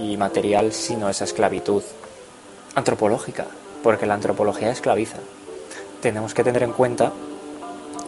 [0.00, 1.82] y material, sino esa esclavitud
[2.74, 3.46] antropológica,
[3.82, 5.18] porque la antropología esclaviza.
[6.00, 7.12] Tenemos que tener en cuenta,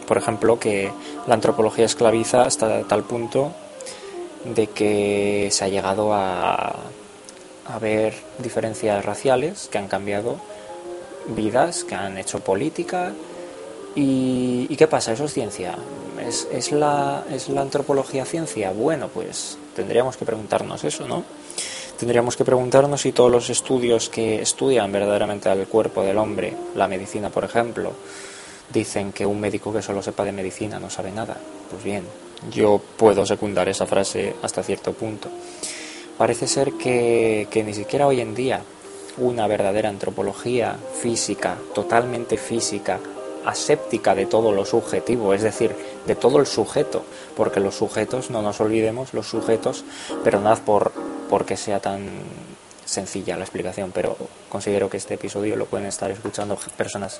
[0.07, 0.91] por ejemplo, que
[1.25, 3.53] la antropología esclaviza hasta tal punto
[4.45, 6.75] de que se ha llegado a,
[7.65, 10.37] a ver diferencias raciales que han cambiado
[11.27, 13.13] vidas, que han hecho política,
[13.99, 15.13] ¿Y, qué pasa?
[15.13, 15.75] ¿Eso es ciencia?
[16.23, 18.71] ¿Es, es, la, ¿Es la antropología ciencia?
[18.71, 21.23] Bueno, pues tendríamos que preguntarnos eso, ¿no?
[21.97, 26.87] Tendríamos que preguntarnos si todos los estudios que estudian verdaderamente al cuerpo del hombre, la
[26.87, 27.91] medicina por ejemplo,
[28.71, 31.35] dicen que un médico que solo sepa de medicina no sabe nada.
[31.71, 32.03] Pues bien,
[32.51, 35.29] yo puedo secundar esa frase hasta cierto punto.
[36.17, 38.61] Parece ser que, que ni siquiera hoy en día
[39.17, 42.99] una verdadera antropología física, totalmente física,
[43.45, 47.03] aséptica de todo lo subjetivo, es decir, de todo el sujeto,
[47.35, 49.85] porque los sujetos, no nos olvidemos, los sujetos,
[50.23, 50.91] perdonad por
[51.29, 52.07] porque sea tan
[52.85, 54.15] sencilla la explicación, pero
[54.49, 57.19] considero que este episodio lo pueden estar escuchando personas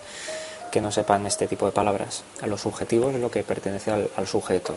[0.72, 2.24] que no sepan este tipo de palabras.
[2.42, 4.76] A lo subjetivo es lo que pertenece al, sujeto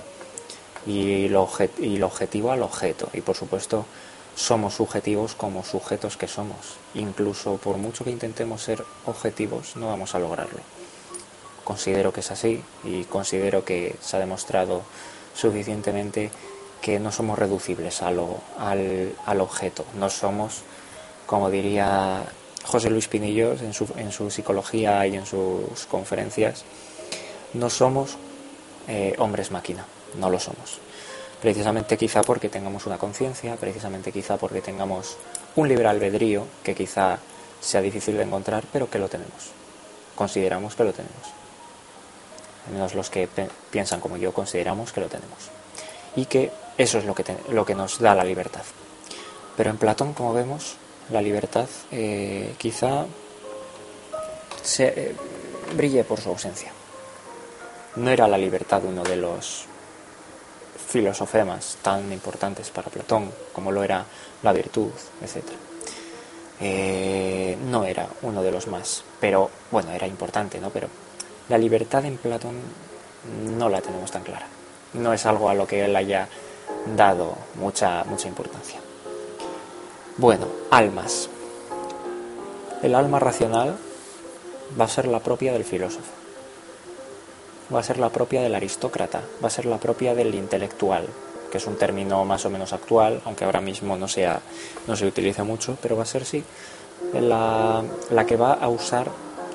[0.87, 3.09] y lo, y lo objetivo al objeto.
[3.13, 3.87] Y por supuesto
[4.35, 6.77] somos subjetivos como sujetos que somos.
[6.95, 10.61] Incluso por mucho que intentemos ser objetivos no vamos a lograrlo
[11.71, 14.83] considero que es así y considero que se ha demostrado
[15.37, 16.33] suficientemente
[16.83, 20.63] que no somos reducibles a al, al, objeto, no somos,
[21.27, 22.25] como diría
[22.65, 26.65] José Luis Pinillos en su, en su psicología y en sus conferencias,
[27.55, 28.17] no somos
[28.89, 29.85] eh, hombres máquina,
[30.17, 30.79] no lo somos.
[31.41, 35.17] Precisamente quizá porque tengamos una conciencia, precisamente quizá porque tengamos
[35.57, 37.19] un libre albedrío que quizá
[37.61, 39.51] sea difícil de encontrar, pero que lo tenemos.
[40.15, 41.41] Consideramos que lo tenemos
[42.67, 43.29] al menos los que
[43.71, 45.51] piensan como yo consideramos que lo tenemos.
[46.17, 48.63] Y que eso es lo que, lo que nos da la libertad.
[49.57, 50.77] Pero en Platón, como vemos,
[51.11, 53.07] la libertad eh, quizá
[54.63, 55.15] se, eh,
[55.77, 56.73] brille por su ausencia.
[57.97, 59.67] No era la libertad uno de los
[60.91, 64.05] filosofemas tan importantes para Platón como lo era
[64.43, 64.91] la virtud,
[65.23, 65.45] etc.
[66.61, 70.71] Eh, no era uno de los más, pero bueno, era importante, ¿no?
[70.71, 70.89] Pero
[71.49, 72.57] la libertad en Platón
[73.57, 74.47] no la tenemos tan clara.
[74.95, 76.29] No es algo a lo que él haya
[76.97, 78.81] dado mucha, mucha importancia.
[80.17, 81.29] Bueno, almas.
[82.83, 83.79] El alma racional
[84.79, 86.11] va a ser la propia del filósofo,
[87.75, 91.07] va a ser la propia del aristócrata, va a ser la propia del intelectual,
[91.51, 94.41] que es un término más o menos actual, aunque ahora mismo no, sea,
[94.87, 96.45] no se utiliza mucho, pero va a ser sí
[97.13, 99.11] la, la que va a usar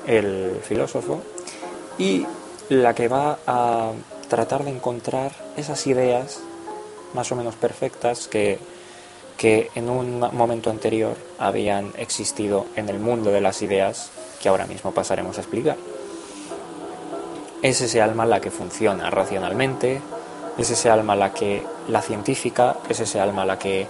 [0.06, 1.22] el filósofo
[1.98, 2.26] y
[2.68, 3.92] la que va a
[4.28, 6.40] tratar de encontrar esas ideas
[7.14, 8.58] más o menos perfectas que,
[9.36, 14.10] que en un momento anterior habían existido en el mundo de las ideas
[14.42, 15.76] que ahora mismo pasaremos a explicar.
[17.62, 20.00] Es ese alma la que funciona racionalmente,
[20.58, 23.86] es ese alma la que la científica, es ese alma la que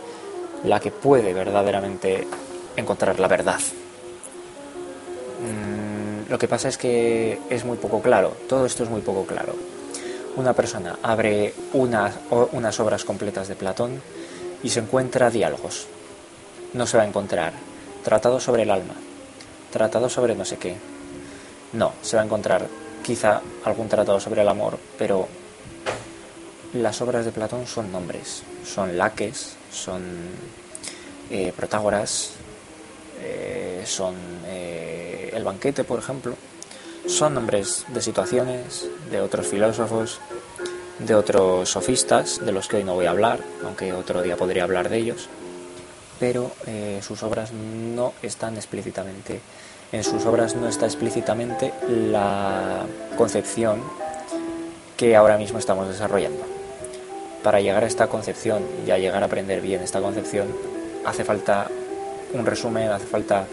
[0.64, 2.26] la que puede verdaderamente
[2.76, 3.60] encontrar la verdad.
[6.28, 9.54] Lo que pasa es que es muy poco claro, todo esto es muy poco claro.
[10.34, 12.14] una persona abre unas,
[12.52, 14.02] unas obras completas de Platón
[14.62, 15.86] y se encuentra diálogos.
[16.74, 17.52] No se va a encontrar
[18.04, 18.94] tratado sobre el alma,
[19.72, 20.76] tratado sobre no sé qué.
[21.72, 22.66] No, se va a encontrar
[23.06, 25.28] quizá algún tratado sobre el amor, pero
[26.74, 30.02] las obras de Platón son nombres, son laques, son
[31.30, 32.32] eh, Protágoras,
[33.22, 34.16] eh, son
[34.46, 36.34] eh, el banquete, por ejemplo.
[37.06, 40.18] Son nombres de situaciones, de otros filósofos,
[40.98, 44.64] de otros sofistas, de los que hoy no voy a hablar, aunque otro día podría
[44.64, 45.28] hablar de ellos,
[46.18, 46.50] pero
[47.02, 49.40] sus obras no están explícitamente,
[49.92, 52.84] en sus obras no está explícitamente la
[53.16, 53.80] concepción
[54.96, 56.44] que ahora mismo estamos desarrollando.
[57.42, 60.48] Para llegar a esta concepción y a llegar a aprender bien esta concepción,
[61.04, 61.68] hace falta
[62.32, 63.46] un resumen, hace falta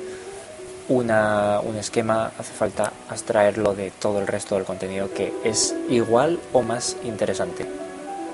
[0.89, 6.39] una, un esquema, hace falta abstraerlo de todo el resto del contenido que es igual
[6.51, 7.65] o más interesante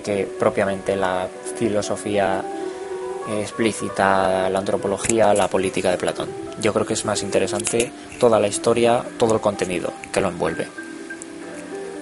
[0.03, 2.43] que propiamente la filosofía
[3.27, 6.29] explícita, la antropología, la política de Platón.
[6.61, 10.67] Yo creo que es más interesante toda la historia, todo el contenido que lo envuelve.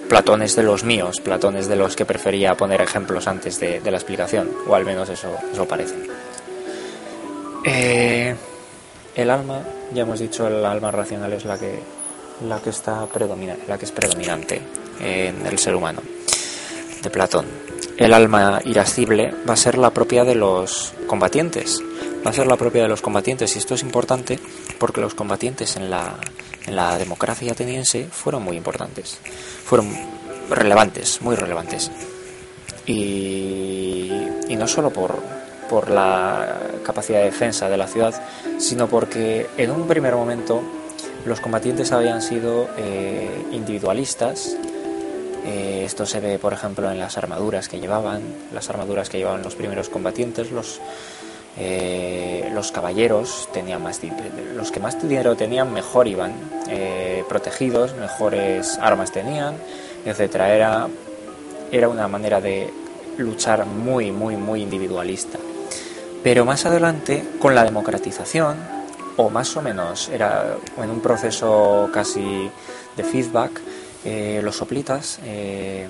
[0.08, 3.80] Platón es de los míos, Platón es de los que prefería poner ejemplos antes de,
[3.84, 5.94] la explicación, o al menos eso, eso parece.
[7.64, 8.34] Eh,
[9.14, 11.78] el alma, ya hemos dicho, el alma racional es la que,
[12.46, 14.62] la que, está predominante, la que es predominante
[15.00, 16.00] en el ser humano,
[17.02, 17.67] de Platón.
[17.98, 21.82] El alma irascible va a ser la propia de los combatientes,
[22.24, 24.38] va a ser la propia de los combatientes, y esto es importante
[24.78, 26.16] porque los combatientes en la,
[26.96, 29.18] democracia ateniense fueron muy importantes,
[29.64, 29.88] fueron
[30.48, 31.90] relevantes, muy relevantes.
[32.86, 34.12] Y,
[34.56, 35.16] no solo por,
[35.68, 38.14] por la capacidad de defensa de la ciudad,
[38.58, 40.62] sino porque en un primer momento
[41.24, 44.56] los combatientes habían sido eh, individualistas.
[45.44, 48.22] Eh, esto se ve, por ejemplo, en las armaduras que llevaban,
[48.52, 50.80] las armaduras que llevaban los primeros combatientes, los,
[51.58, 54.00] eh, los caballeros tenían más
[54.54, 56.32] los que más dinero tenían mejor iban
[57.28, 59.54] protegidos, mejores armas tenían,
[60.04, 60.54] etcétera.
[60.54, 60.88] Era,
[61.70, 62.72] era una manera de
[63.18, 65.38] luchar muy, muy, muy individualista.
[66.22, 68.56] Pero más adelante, con la democratización,
[69.16, 72.50] o más o menos era en un proceso casi
[72.96, 73.60] de feedback,
[74.42, 75.88] los soplitas eh,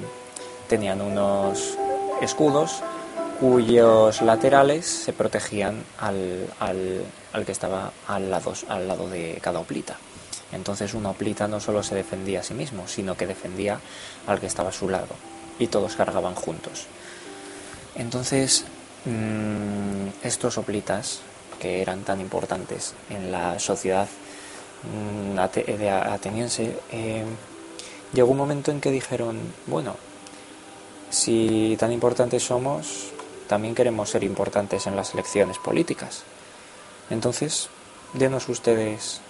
[0.68, 1.76] tenían unos
[2.20, 2.82] escudos
[3.40, 9.96] cuyos laterales se protegían al, al, que estaba al lado, al lado de cada oplita.
[10.50, 13.78] Entonces una oplita no solo se defendía a sí mismo, sino que defendía
[14.26, 15.14] al que estaba a su lado
[15.58, 16.86] y todos cargaban juntos.
[17.94, 18.64] Entonces
[19.04, 21.20] Mm, estos oplitas
[21.60, 24.08] que eran tan importantes en la sociedad
[24.82, 27.24] mm, ateniense, eh,
[28.12, 29.96] llegó un momento en que dijeron, bueno,
[31.10, 33.10] si tan importantes somos,
[33.46, 36.22] también queremos ser importantes en las elecciones políticas.
[37.10, 37.68] Entonces,
[38.12, 39.20] denos ustedes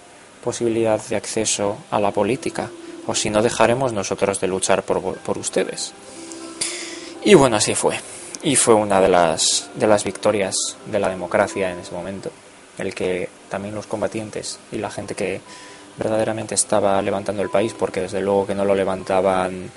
[0.43, 2.69] posibilidad de acceso a la política,
[3.07, 5.93] o si no dejaremos nosotros de luchar por, por ustedes.
[7.23, 7.99] Y bueno, así fue
[8.41, 12.31] y fue una de las, de las victorias de la democracia en ese momento,
[12.77, 15.41] el que también los combatientes y la gente que
[15.99, 19.69] verdaderamente estaba levantando el país, porque desde luego que no lo levantaban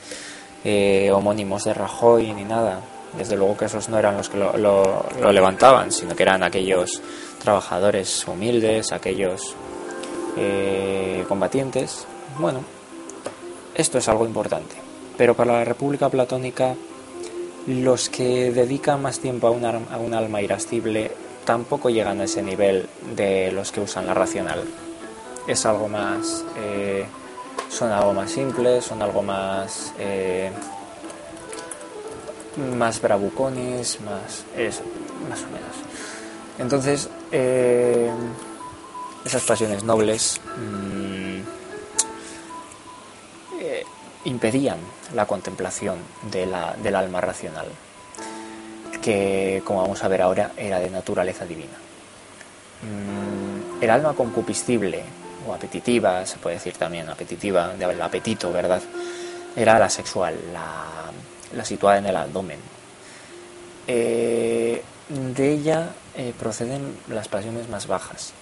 [0.65, 2.81] eh, homónimos de Rajoy ni nada,
[3.19, 7.03] desde luego que esos no eran los que lo, lo, levantaban, sino que eran aquellos
[7.43, 9.55] trabajadores humildes, aquellos
[10.37, 12.07] eh, combatientes.
[12.39, 12.61] Bueno,
[13.75, 14.77] esto es algo importante,
[15.19, 16.75] pero para la República Platónica
[17.67, 21.11] los que dedican más tiempo a un, a un alma irascible
[21.45, 24.63] tampoco llegan a ese nivel de los que usan la racional.
[25.47, 26.45] Es algo más.
[26.57, 27.07] Eh,
[27.69, 29.93] son algo más simples, son algo más.
[29.99, 30.51] Eh,
[32.77, 34.45] más bravucones, más.
[34.57, 34.83] Eso,
[35.29, 35.77] más o menos.
[36.59, 38.11] Entonces, eh,
[39.25, 40.41] esas pasiones nobles.
[40.57, 41.23] Mm,
[44.25, 44.79] impedían
[45.15, 45.99] la contemplación
[46.31, 47.67] de la, del alma racional,
[49.01, 51.77] que como vamos a ver ahora era de naturaleza divina.
[52.83, 55.03] Mm, el alma concupiscible
[55.47, 58.83] o apetitiva, se puede decir también apetitiva, del apetito, ¿verdad?
[59.55, 62.59] Era la sexual, la, situada en el abdomen.
[63.87, 68.33] Eh, de ella eh, proceden las pasiones más bajas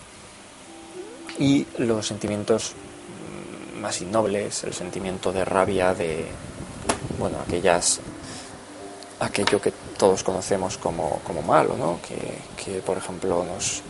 [1.38, 2.74] y los sentimientos
[3.80, 6.26] más innobles, el sentimiento de rabia, de,
[7.18, 8.00] bueno, aquellas,
[9.20, 11.98] aquello que todos conocemos como, como malo, ¿no?
[12.02, 13.82] que, por ejemplo nos,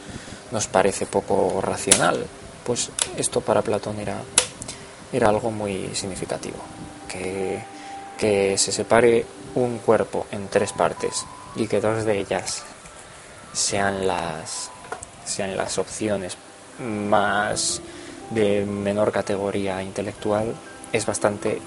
[0.52, 2.24] nos parece poco racional.
[2.64, 4.18] Pues esto para Platón era,
[5.12, 6.58] era algo muy significativo,
[7.08, 7.62] que,
[8.18, 11.24] que se separe un cuerpo en tres partes
[11.56, 12.62] y que dos de ellas
[13.52, 14.70] sean las
[15.24, 16.36] sean las opciones
[16.78, 17.80] más
[18.30, 20.54] de menor categoría intelectual
[20.92, 21.60] es bastante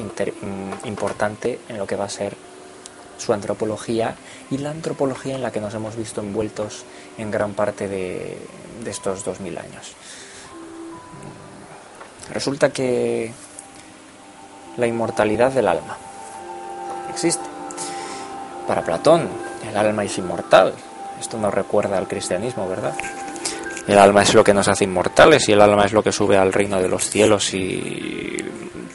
[0.86, 2.36] importante en lo que va a ser
[3.18, 4.16] su antropología
[4.50, 6.84] y la antropología en la que nos hemos visto envueltos
[7.18, 8.38] en gran parte de,
[8.84, 9.94] de estos 2000 años.
[12.32, 13.32] Resulta que
[14.78, 15.98] la inmortalidad del alma
[17.10, 17.46] existe.
[18.68, 19.28] Para Platón,
[19.68, 20.74] el alma es inmortal.
[21.20, 22.96] Esto nos recuerda al cristianismo, ¿verdad?
[23.88, 26.38] El alma es lo que nos hace inmortales y el alma es lo que sube
[26.38, 28.38] al reino de los cielos y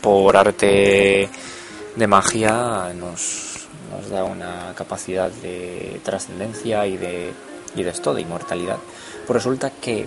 [0.00, 1.28] por arte
[1.94, 7.32] de magia nos, nos da una capacidad de trascendencia y de,
[7.76, 8.78] y de esto, de inmortalidad.
[9.26, 10.06] Pues resulta que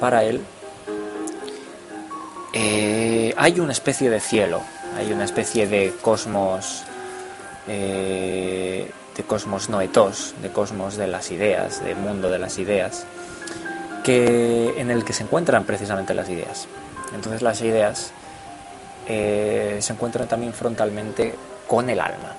[0.00, 0.42] para él
[2.56, 4.62] eh, hay una especie de cielo,
[4.96, 6.84] hay una especie de cosmos,
[7.66, 13.06] eh, de cosmos noetos, de cosmos de las ideas, de mundo de las ideas,
[14.04, 16.68] que, en el que se encuentran precisamente las ideas.
[17.12, 18.12] Entonces las ideas
[19.08, 21.34] eh, se encuentran también frontalmente
[21.66, 22.36] con el alma.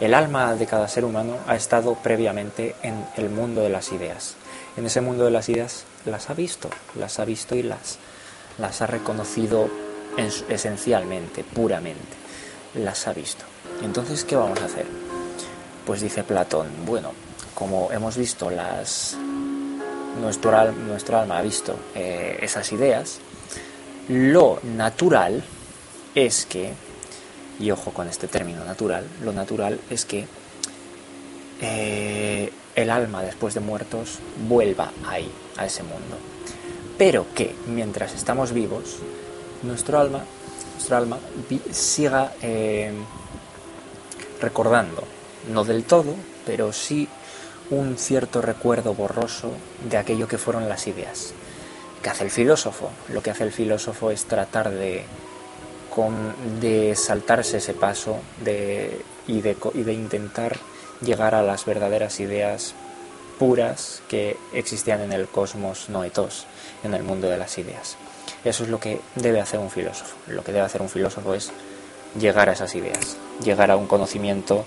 [0.00, 4.34] El alma de cada ser humano ha estado previamente en el mundo de las ideas.
[4.76, 7.98] En ese mundo de las ideas las ha visto, las ha visto y las,
[8.62, 9.68] las ha reconocido
[10.48, 12.16] esencialmente, puramente.
[12.76, 13.44] Las ha visto.
[13.82, 14.86] Entonces, ¿qué vamos a hacer?
[15.84, 17.10] Pues dice Platón, bueno,
[17.54, 19.18] como hemos visto las...
[20.20, 23.18] Nuestro, alma ha visto eh, esas ideas,
[24.08, 25.42] lo natural
[26.14, 26.72] es que
[27.58, 30.26] y ojo con este término natural, lo natural es que
[31.62, 36.31] eh, el alma después de muertos vuelva ahí, a ese mundo.
[36.98, 38.98] Pero que mientras estamos vivos,
[39.62, 40.24] nuestro alma,
[40.74, 41.18] nuestro alma
[41.70, 42.92] siga eh,
[44.40, 45.04] recordando,
[45.50, 46.14] no del todo,
[46.46, 47.08] pero sí
[47.70, 49.52] un cierto recuerdo borroso
[49.88, 51.32] de aquello que fueron las ideas.
[52.02, 52.90] ¿Qué hace el filósofo?
[53.08, 55.04] Lo que hace el filósofo es tratar de
[56.96, 58.18] saltarse ese paso
[59.26, 60.58] y, de, y de intentar
[61.00, 62.74] llegar a las verdaderas ideas
[63.38, 66.46] puras que existían en el cosmos noetos,
[66.82, 67.96] en el mundo de las ideas.
[68.44, 70.16] Eso es lo que debe hacer un filósofo.
[70.26, 71.50] Lo que debe hacer un filósofo es
[72.18, 74.64] llegar a esas ideas, llegar a un conocimiento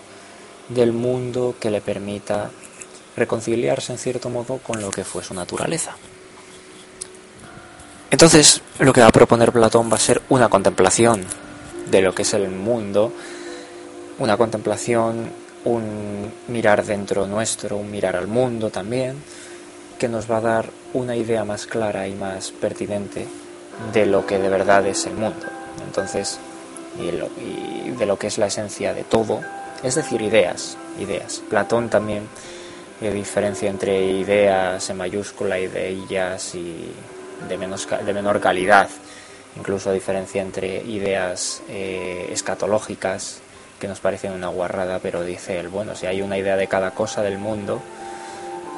[0.70, 2.49] del mundo que le permita
[3.16, 5.95] reconciliarse en cierto modo con lo que fue su naturaleza.
[8.11, 11.26] Entonces, lo que va a proponer Platón va a ser una contemplación
[11.89, 13.11] de lo que es el mundo,
[14.20, 15.30] una contemplación,
[15.66, 19.22] un mirar dentro nuestro, un mirar al mundo también,
[19.98, 23.28] que nos va a dar una idea más clara y más pertinente
[23.93, 25.46] de lo que de verdad es el mundo.
[25.86, 26.39] Entonces,
[27.00, 29.41] y, de lo que es la esencia de todo,
[29.84, 31.41] es decir, ideas, ideas.
[31.50, 32.28] Platón también
[33.02, 36.91] eh, diferencia entre ideas en mayúscula y de ellas y
[37.48, 38.89] de, menos, de menor calidad,
[39.58, 43.41] incluso diferencia entre ideas eh, escatológicas
[43.80, 46.91] que nos parecen una guarrada, pero dice él, bueno, si hay una idea de cada
[46.91, 47.82] cosa del mundo,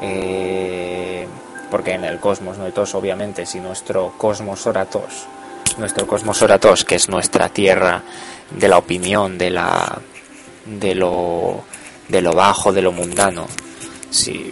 [0.01, 1.27] eh,
[1.69, 5.25] porque en el cosmos todos obviamente, si nuestro cosmos oratos,
[5.77, 8.01] nuestro cosmos oratos, que es nuestra tierra
[8.51, 9.99] de la opinión, de la
[10.65, 11.63] de lo
[12.07, 13.47] de lo bajo, de lo mundano,
[14.09, 14.51] si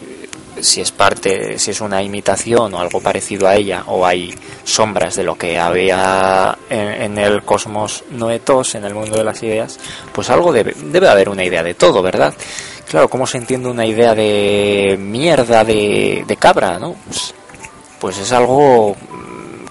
[0.61, 4.33] si es parte, si es una imitación o algo parecido a ella, o hay
[4.63, 9.79] sombras de lo que había en, el cosmos noetos, en el mundo de las ideas,
[10.13, 12.33] pues algo debe, debe haber una idea de todo, ¿verdad?
[12.89, 16.95] Claro, ¿cómo se entiende una idea de mierda de, de cabra, no?
[17.05, 17.33] Pues,
[17.99, 18.95] pues es algo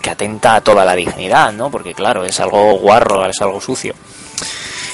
[0.02, 1.70] que atenta a toda la dignidad, ¿no?
[1.70, 3.94] Porque claro, es algo guarro, es algo sucio.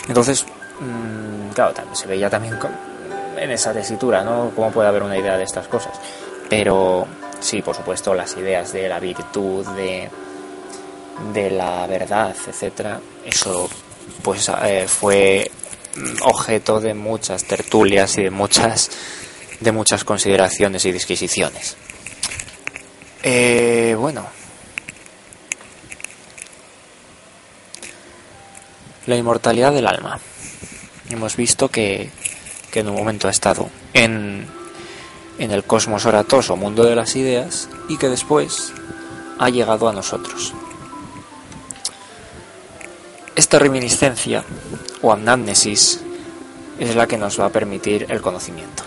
[0.06, 0.44] Entonces,
[0.80, 2.58] mm, claro, se veía también
[3.36, 4.52] en esa tesitura, ¿no?
[4.54, 5.98] ¿Cómo puede haber una idea de estas cosas?
[6.48, 7.06] Pero
[7.40, 10.08] sí, por supuesto, las ideas de la virtud, de,
[11.32, 13.68] de la verdad, etcétera, eso
[14.22, 15.50] pues eh, fue
[16.22, 18.90] objeto de muchas tertulias y de muchas
[19.60, 21.76] de muchas consideraciones y disquisiciones.
[23.22, 24.26] Eh, bueno,
[29.06, 30.18] la inmortalidad del alma.
[31.10, 32.10] Hemos visto que
[32.70, 34.46] que en un momento ha estado en,
[35.38, 38.72] en el cosmos oratoso, mundo de las ideas, y que después
[39.38, 40.54] ha llegado a nosotros.
[43.36, 44.44] Esta reminiscencia
[45.02, 46.00] o anamnesis
[46.78, 48.82] es la que nos va a permitir el conocimiento.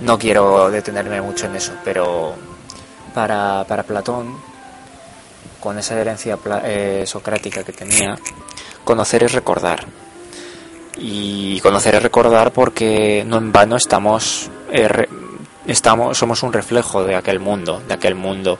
[0.00, 2.34] No quiero detenerme mucho en eso, pero
[3.14, 4.36] para, para Platón,
[5.60, 8.16] con esa herencia eh, socrática que tenía,
[8.84, 9.86] conocer es recordar.
[10.96, 15.06] Y conocer es recordar porque no en vano estamos, eh,
[15.66, 18.58] estamos somos un reflejo de aquel mundo, de aquel mundo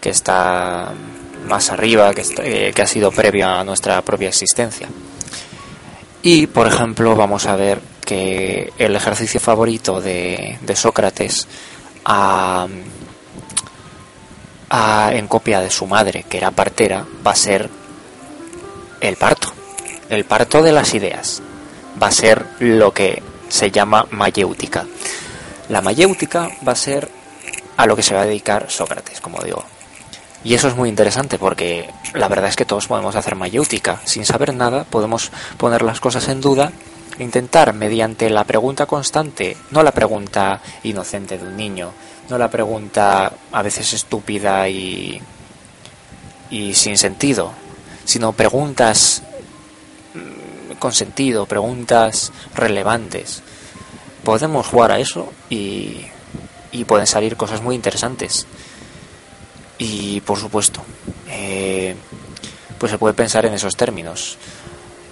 [0.00, 0.92] que está
[1.48, 4.88] más arriba, que, eh, que ha sido previo a nuestra propia existencia.
[6.22, 11.46] Y, por ejemplo, vamos a ver que el ejercicio favorito de, Sócrates
[12.04, 12.66] a,
[15.12, 17.70] en copia de su madre, que era partera, va a ser
[19.00, 19.52] el parto.
[20.08, 21.42] El parto de las ideas.
[22.00, 24.86] Va a ser lo que se llama mayéutica.
[25.68, 27.08] La mayéutica va a ser
[27.76, 29.64] a lo que se va a dedicar Sócrates, como digo.
[30.42, 34.00] Y eso es muy interesante porque la verdad es que todos podemos hacer mayéutica.
[34.04, 36.72] Sin saber nada podemos poner las cosas en duda
[37.18, 41.92] e intentar mediante la pregunta constante, no la pregunta inocente de un niño,
[42.30, 45.20] no la pregunta a veces estúpida y,
[46.48, 47.52] y sin sentido,
[48.06, 49.22] sino preguntas
[50.14, 53.42] mm, con sentido, preguntas relevantes.
[54.24, 56.06] Podemos jugar a eso y,
[56.72, 58.46] y pueden salir cosas muy interesantes.
[59.80, 60.82] Y por supuesto,
[61.26, 61.96] eh,
[62.78, 64.36] pues se puede pensar en esos términos.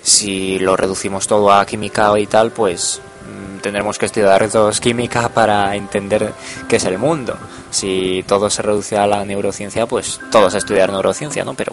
[0.02, 5.30] Si lo reducimos todo a química y tal, pues mm, tendremos que estudiar todos química
[5.30, 6.34] para entender
[6.68, 7.34] qué es el mundo.
[7.70, 11.54] Si todo se reduce a la neurociencia, pues todos a estudiar neurociencia, ¿no?
[11.54, 11.72] Pero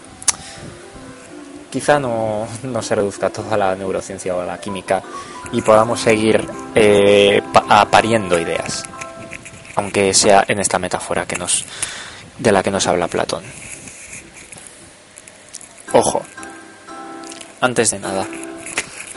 [1.70, 5.04] quizá no, no se reduzca todo a la neurociencia o a la química
[5.52, 8.86] y podamos seguir eh, apariendo ideas,
[9.76, 11.66] aunque sea en esta metáfora que nos
[12.40, 13.44] de la que nos habla Platón.
[15.94, 16.24] Ojo,
[17.62, 18.28] antes de nada,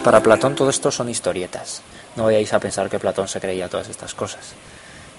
[0.05, 1.83] para Platón todo esto son historietas.
[2.16, 4.55] No vayáis a pensar que Platón se creía todas estas cosas.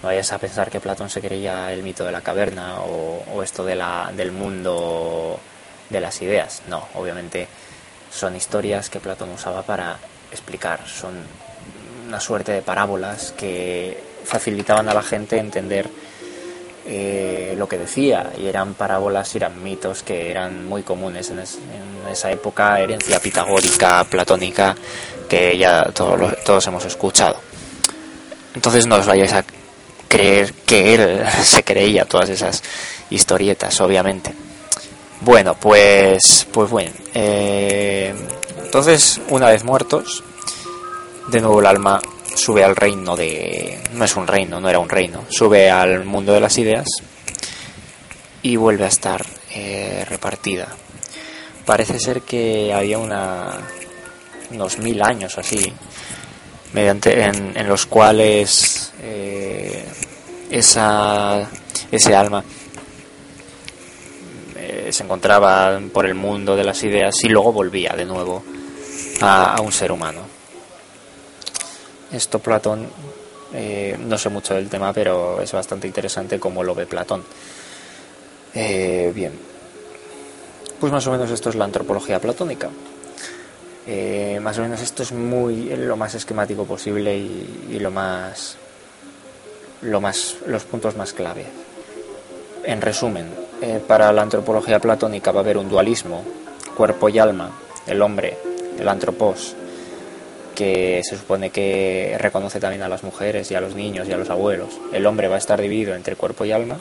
[0.02, 3.64] No vayáis a pensar que Platón se creía el mito de la caverna o, esto
[3.64, 5.38] de la, del mundo
[5.90, 6.62] de las ideas.
[6.68, 7.46] No, obviamente
[8.10, 9.98] son historias que Platón usaba para
[10.32, 10.80] explicar.
[10.86, 11.14] Son
[12.08, 15.88] una suerte de parábolas que facilitaban a la gente entender
[16.86, 21.40] eh, lo que decía, y eran parábolas, eran mitos que eran muy comunes en,
[22.10, 24.74] esa época, herencia pitagórica, platónica,
[25.28, 27.36] que ya todos, todos hemos escuchado.
[28.54, 29.44] Entonces no os vayáis a
[30.08, 32.62] creer que él se creía todas esas
[33.10, 34.34] historietas, obviamente.
[35.20, 36.90] Bueno, pues, pues bueno.
[37.14, 38.14] Eh,
[38.64, 40.24] entonces, una vez muertos,
[41.28, 42.00] de nuevo el alma
[42.34, 43.78] sube al reino de...
[43.92, 46.86] no es un reino, no era un reino, sube al mundo de las ideas
[48.42, 49.24] y vuelve a estar
[49.54, 50.68] eh, repartida.
[51.66, 53.58] Parece ser que había una,
[54.50, 55.72] unos mil años así,
[56.72, 59.84] mediante, en, los cuales eh,
[60.50, 61.48] esa,
[61.90, 62.42] ese alma
[64.56, 68.42] eh, se encontraba por el mundo de las ideas y luego volvía de nuevo
[69.20, 70.39] a un ser humano.
[72.12, 72.88] Esto Platón,
[73.52, 77.22] eh, no sé mucho del tema, pero es bastante interesante cómo lo ve Platón.
[78.52, 79.32] Eh, bien,
[80.80, 82.68] pues más o menos esto es la antropología platónica.
[83.86, 88.56] Eh, más o menos esto es muy lo más esquemático posible y, lo más
[89.82, 91.46] lo más los puntos más clave.
[92.64, 93.26] En resumen,
[93.86, 96.24] para la antropología platónica va a haber un dualismo,
[96.76, 97.50] cuerpo y alma,
[97.86, 98.36] el hombre,
[98.78, 99.56] el antropos,
[100.60, 104.18] que se supone que reconoce también a las mujeres y a los niños y a
[104.18, 104.78] los abuelos.
[104.92, 106.78] El hombre va a estar dividido entre cuerpo y alma.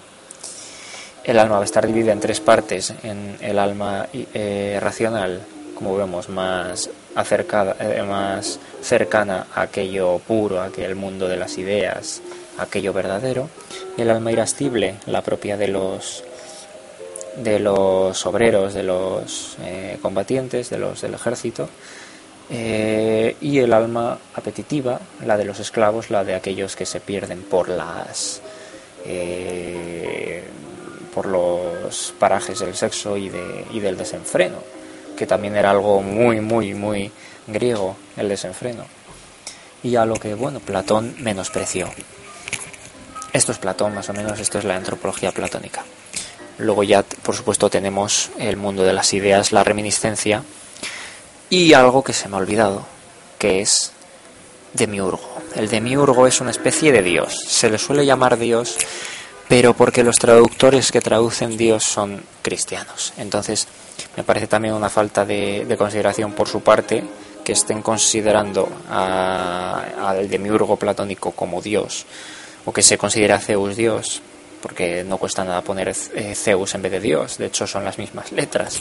[1.23, 5.43] El alma va a estar dividida en tres partes, en el alma eh, racional,
[5.75, 11.57] como vemos, más, acercada, eh, más cercana a aquello puro, a aquel mundo de las
[11.57, 12.21] ideas,
[12.57, 13.47] aquello verdadero.
[13.97, 16.25] El alma irascible, la propia de los
[17.37, 21.69] de los obreros, de los eh, combatientes, de los del ejército,
[22.49, 27.43] eh, y el alma apetitiva, la de los esclavos, la de aquellos que se pierden
[27.43, 28.41] por las
[29.05, 30.43] eh,
[31.13, 34.57] por los parajes del sexo y, de, y del desenfreno,
[35.17, 37.11] que también era algo muy, muy, muy
[37.47, 38.85] griego, el desenfreno.
[39.83, 41.89] Y a lo que, bueno, Platón menospreció.
[43.33, 45.83] Esto es Platón, más o menos, esto es la antropología platónica.
[46.57, 50.43] Luego ya, por supuesto, tenemos el mundo de las ideas, la reminiscencia,
[51.49, 52.85] y algo que se me ha olvidado,
[53.37, 53.91] que es
[54.73, 55.39] demiurgo.
[55.55, 57.43] El demiurgo es una especie de dios.
[57.47, 58.77] Se le suele llamar dios,
[59.47, 63.13] pero porque los traductores que traducen dios son cristianos.
[63.17, 63.67] Entonces,
[64.15, 67.03] me parece también una falta de, consideración por su parte
[67.43, 72.05] que estén considerando al demiurgo platónico como dios,
[72.65, 74.21] o que se considere a Zeus dios,
[74.61, 77.97] porque no cuesta nada poner eh, Zeus en vez de Dios, de hecho son las
[77.97, 78.79] mismas letras,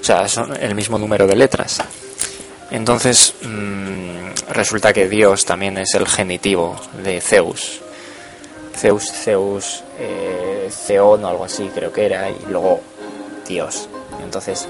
[0.00, 1.82] o sea, son el mismo número de letras.
[2.70, 7.80] Entonces mm, resulta que Dios también es el genitivo de Zeus.
[8.76, 12.80] Zeus, Zeus, eh, Zeon o algo así creo que era, y luego
[13.48, 13.88] Dios.
[14.22, 14.68] Entonces,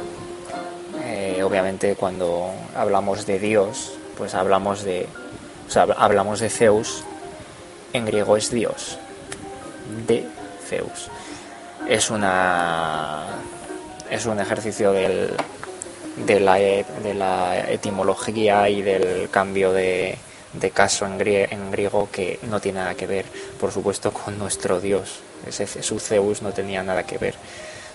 [1.02, 5.06] eh, obviamente cuando hablamos de Dios, pues hablamos de,
[5.66, 7.02] o sea, hablamos de Zeus,
[7.92, 8.98] en griego es Dios,
[10.06, 10.26] de
[10.68, 11.08] Zeus.
[11.88, 13.26] Es una,
[14.10, 15.30] es un ejercicio del,
[16.16, 20.18] de la, e, de la etimología y del cambio de,
[20.72, 23.26] caso en, griego que no tiene nada que ver,
[23.60, 25.20] por supuesto, con nuestro Dios.
[25.46, 27.34] Ese, su Zeus no tenía nada que ver.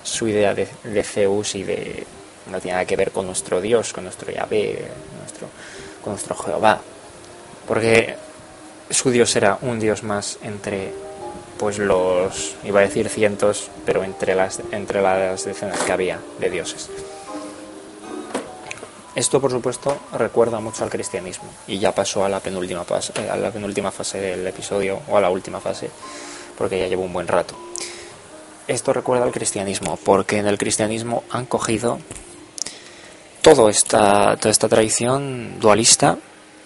[0.04, 0.68] Su idea de,
[1.04, 2.06] Zeus y de
[2.50, 4.88] no tiene nada que ver con nuestro Dios, con nuestro Yahvé,
[6.04, 6.82] con nuestro Jehová.
[7.68, 8.16] Porque
[8.90, 10.92] su Dios era un Dios más entre
[11.62, 16.50] pues los iba a decir cientos, pero entre las entre las decenas que había de
[16.50, 16.90] dioses.
[19.14, 23.38] Esto, por supuesto, recuerda mucho al cristianismo y ya pasó a la penúltima fase, a
[23.38, 25.92] la penúltima fase del episodio o a la última fase,
[26.58, 27.56] porque ya llevo un buen rato.
[28.68, 32.00] Esto recuerda al cristianismo, porque en el cristianismo han cogido
[33.44, 36.18] toda esta, toda esta tradición dualista,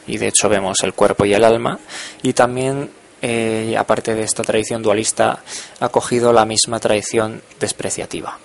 [0.07, 1.79] y de hecho vemos el cuerpo y el alma,
[2.21, 2.91] y también,
[3.27, 5.41] eh, aparte de esta tradición dualista,
[5.79, 8.37] ha cogido la misma tradición despreciativa.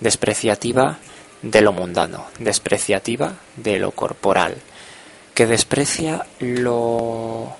[0.00, 0.98] Despreciativa
[1.40, 4.56] de lo mundano, despreciativa de lo corporal,
[5.32, 7.56] que desprecia lo,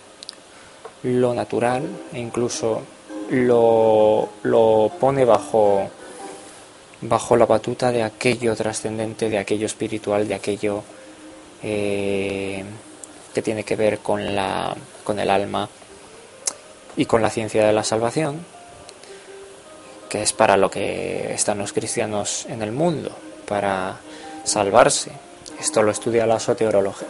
[1.04, 2.82] lo natural e incluso
[3.30, 5.88] lo, lo pone bajo,
[7.00, 10.82] bajo la batuta de aquello trascendente, de aquello espiritual, de aquello
[11.62, 12.62] eh,
[13.32, 15.66] que tiene que ver con, la, con el alma
[16.98, 18.44] y con la ciencia de la salvación,
[20.08, 23.12] que es para lo que están los cristianos en el mundo
[23.46, 24.00] para
[24.42, 25.12] salvarse.
[25.60, 26.40] Esto lo estudia la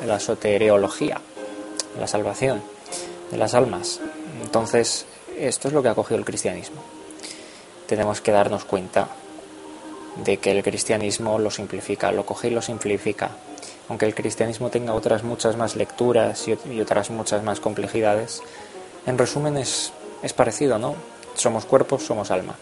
[0.04, 1.20] la, soteriología,
[1.98, 2.62] la salvación
[3.30, 4.00] de las almas.
[4.42, 5.06] Entonces,
[5.38, 6.82] esto es lo que ha cogido el cristianismo.
[7.86, 9.08] Tenemos que darnos cuenta
[10.22, 13.30] de que el cristianismo lo simplifica, lo coge y lo simplifica.
[13.88, 18.42] Aunque el cristianismo tenga otras muchas más lecturas y otras muchas más complejidades,
[19.08, 19.92] en resumen es,
[20.36, 20.94] parecido, ¿no?
[21.34, 22.56] Somos cuerpos, somos alma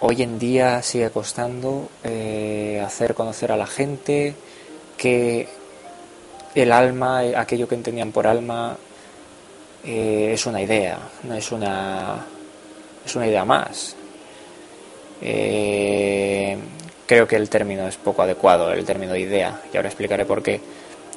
[0.00, 4.34] hoy en día sigue costando eh, hacer conocer a la gente
[4.96, 5.48] que
[6.54, 8.76] el alma, aquello que entendían por alma,
[9.84, 12.24] eh, es una idea, no es una,
[13.04, 13.94] es una idea más.
[15.20, 16.56] Eh,
[17.06, 20.60] creo que el término es poco adecuado, el término idea, y ahora explicaré por qué.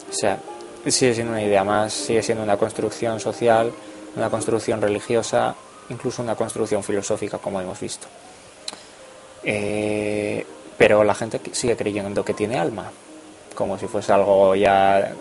[0.10, 0.38] O sea,
[0.86, 3.72] sigue siendo una idea más, sigue siendo una construcción social,
[4.20, 5.55] una construcción religiosa,
[5.89, 8.07] incluso una construcción filosófica, como hemos visto.
[9.43, 10.45] Eh,
[10.78, 12.91] pero la gente sigue creyendo que tiene alma,
[13.55, 15.13] como si fuese algo ya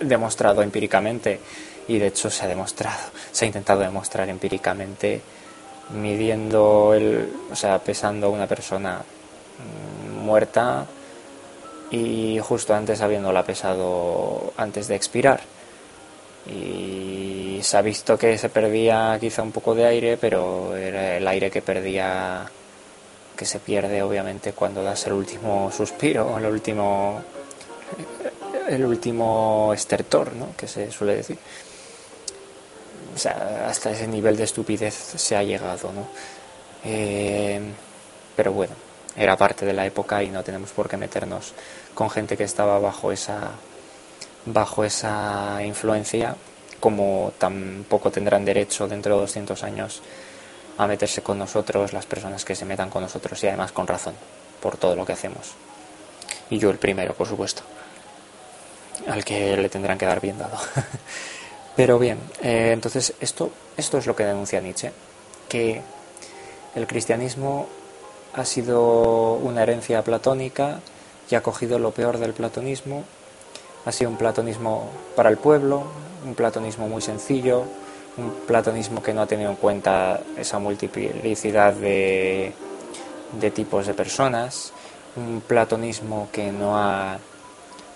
[0.00, 1.40] demostrado empíricamente
[1.88, 2.98] y de hecho se ha demostrado,
[3.32, 5.20] se ha intentado demostrar empíricamente
[5.94, 10.86] midiendo el, o sea, pesando una persona mm, muerta
[11.90, 15.40] y justo antes habiéndola pesado antes de expirar.
[17.62, 21.50] Se ha visto que se perdía quizá un poco de aire, pero era el aire
[21.50, 22.50] que perdía
[23.36, 27.22] que se pierde obviamente cuando das el último suspiro, el último
[28.68, 30.54] el último estertor, ¿no?
[30.56, 31.38] que se suele decir.
[33.14, 36.06] O sea, hasta ese nivel de estupidez se ha llegado, ¿no?
[36.84, 37.60] Eh,
[38.36, 38.74] pero bueno,
[39.16, 41.52] era parte de la época y no tenemos por qué meternos
[41.94, 43.50] con gente que estaba bajo esa
[44.46, 46.36] bajo esa influencia,
[46.80, 50.02] como tampoco tendrán derecho dentro de 200 años
[50.78, 54.14] a meterse con nosotros las personas que se metan con nosotros y además con razón
[54.60, 55.52] por todo lo que hacemos.
[56.48, 57.62] Y yo el primero, por supuesto,
[59.06, 60.56] al que le tendrán que dar bien dado.
[61.76, 64.92] Pero bien, eh, entonces esto, esto es lo que denuncia Nietzsche,
[65.48, 65.82] que
[66.74, 67.68] el cristianismo
[68.34, 70.80] ha sido una herencia platónica
[71.30, 73.04] y ha cogido lo peor del platonismo,
[73.84, 75.84] ha sido un platonismo para el pueblo,
[76.24, 77.64] un platonismo muy sencillo,
[78.16, 82.52] un platonismo que no ha tenido en cuenta esa multiplicidad de,
[83.54, 84.72] tipos de personas,
[85.16, 87.18] un platonismo que no ha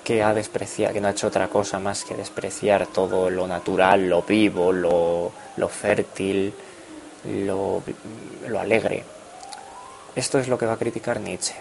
[0.02, 4.06] que ha despreciado, que no ha hecho otra cosa más que despreciar todo lo natural,
[4.06, 6.52] lo vivo, lo, lo fértil,
[7.24, 7.82] lo,
[8.46, 9.02] lo, alegre.
[10.14, 11.54] Esto es lo que va a criticar Nietzsche.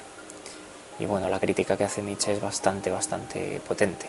[0.99, 4.07] Y bueno, la crítica que hace Nietzsche es bastante, bastante potente.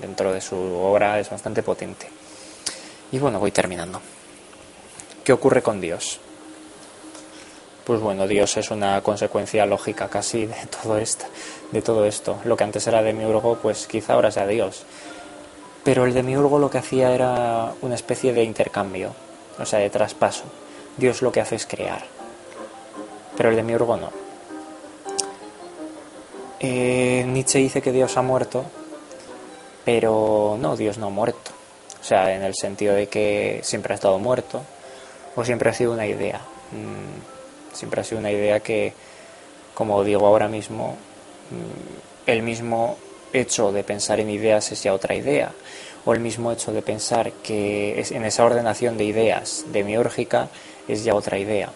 [0.00, 2.08] dentro de su obra es bastante potente.
[3.12, 4.00] Y bueno, voy terminando.
[5.24, 6.20] ¿Qué ocurre con Dios?
[7.84, 11.24] pues bueno, Dios es una consecuencia lógica casi de todo esto,
[11.72, 12.38] de todo esto.
[12.44, 14.84] Lo que antes era demiurgo, pues quizá ahora sea Dios.
[15.84, 19.14] Pero el demiurgo lo que hacía era una especie de intercambio,
[19.58, 20.44] o sea, de traspaso.
[20.96, 22.04] Dios lo que hace es crear.
[23.36, 24.10] Pero el demiurgo no.
[26.64, 28.64] Eh, Nietzsche dice que Dios ha muerto,
[29.84, 31.50] pero no, Dios no ha muerto.
[32.00, 34.62] O sea, en el sentido de que siempre ha estado muerto
[35.34, 36.40] o siempre ha sido una idea.
[36.70, 38.92] Mm, siempre ha sido una idea que,
[39.74, 40.96] como digo ahora mismo,
[41.50, 42.96] mm, el mismo
[43.32, 45.52] hecho de pensar en ideas es ya otra idea,
[46.04, 50.48] o el mismo hecho de pensar que es en esa ordenación de ideas demiúrgica
[50.86, 51.70] es ya otra idea.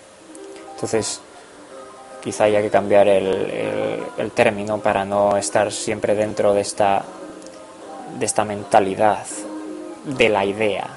[0.74, 1.20] Entonces,
[2.22, 7.04] quizá haya que cambiar el, término para no estar siempre dentro de esta,
[8.18, 9.24] de esta mentalidad
[10.04, 10.88] de la idea,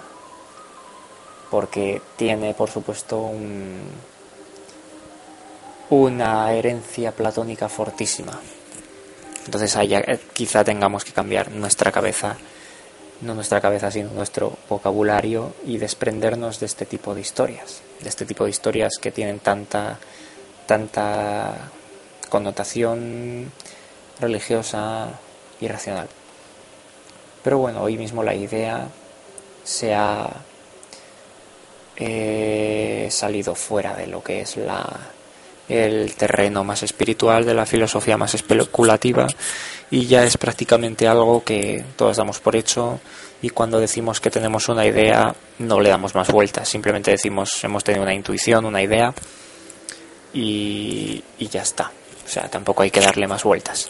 [1.50, 3.80] porque tiene, por supuesto, un,
[5.90, 8.40] una herencia platónica fortísima.
[9.46, 12.38] Entonces haya, eh, quizá tengamos que cambiar nuestra cabeza,
[13.22, 18.26] no nuestra cabeza, sino nuestro vocabulario y desprendernos de este tipo de historias, de este
[18.26, 20.00] tipo de historias que tienen tanta,
[20.70, 21.72] tanta
[22.30, 23.52] connotación
[24.20, 25.08] religiosa
[25.60, 26.08] y racional.
[27.44, 28.88] Pero bueno, hoy mismo la idea
[29.64, 30.30] se ha
[31.98, 34.86] eh, salido fuera de lo que es la,
[35.68, 39.26] el terreno más espiritual, de la filosofía más especulativa
[39.90, 43.00] y ya es prácticamente algo que todos damos por hecho
[43.42, 47.84] y cuando decimos que tenemos una idea no le damos más vueltas, simplemente decimos hemos
[47.84, 49.16] tenido una intuición, una idea
[50.34, 51.92] y, ya está.
[52.26, 53.88] O sea, tampoco hay que darle más vueltas.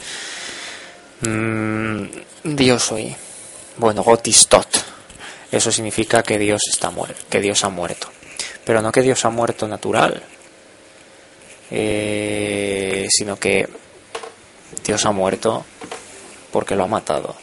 [1.22, 2.04] Mm,
[2.44, 3.16] Dios hoy.
[3.78, 4.68] Bueno, Gotistot.
[5.52, 8.10] Eso significa que Dios está muerto, que Dios ha muerto.
[8.64, 10.22] Pero no que Dios ha muerto natural,
[11.72, 13.68] eh, sino que
[14.86, 15.66] Dios ha muerto
[16.52, 17.36] porque lo ha matado.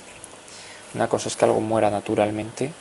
[0.95, 2.73] Una cosa es que algo muera naturalmente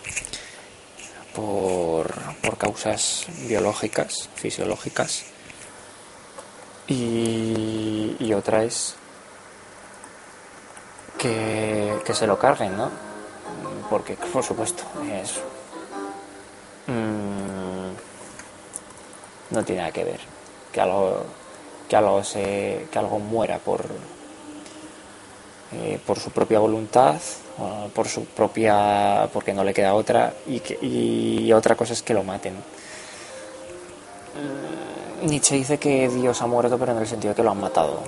[1.34, 5.26] por, por causas biológicas, fisiológicas,
[6.88, 8.96] y, otra es
[11.18, 12.90] que, que, se lo carguen, ¿no?
[13.90, 15.40] Porque, por supuesto, es,
[16.88, 17.94] mmm,
[19.52, 20.36] no tiene nada que ver
[20.76, 21.24] que algo,
[21.88, 23.86] que algo, se, que algo muera por,
[25.72, 27.16] eh, por su propia voluntad,
[27.94, 32.14] por su propia, porque no le queda otra, y, que, y otra cosa es que
[32.14, 32.56] lo maten.
[35.26, 38.00] Nietzsche dice que Dios ha muerto, pero en el sentido de que lo han matado.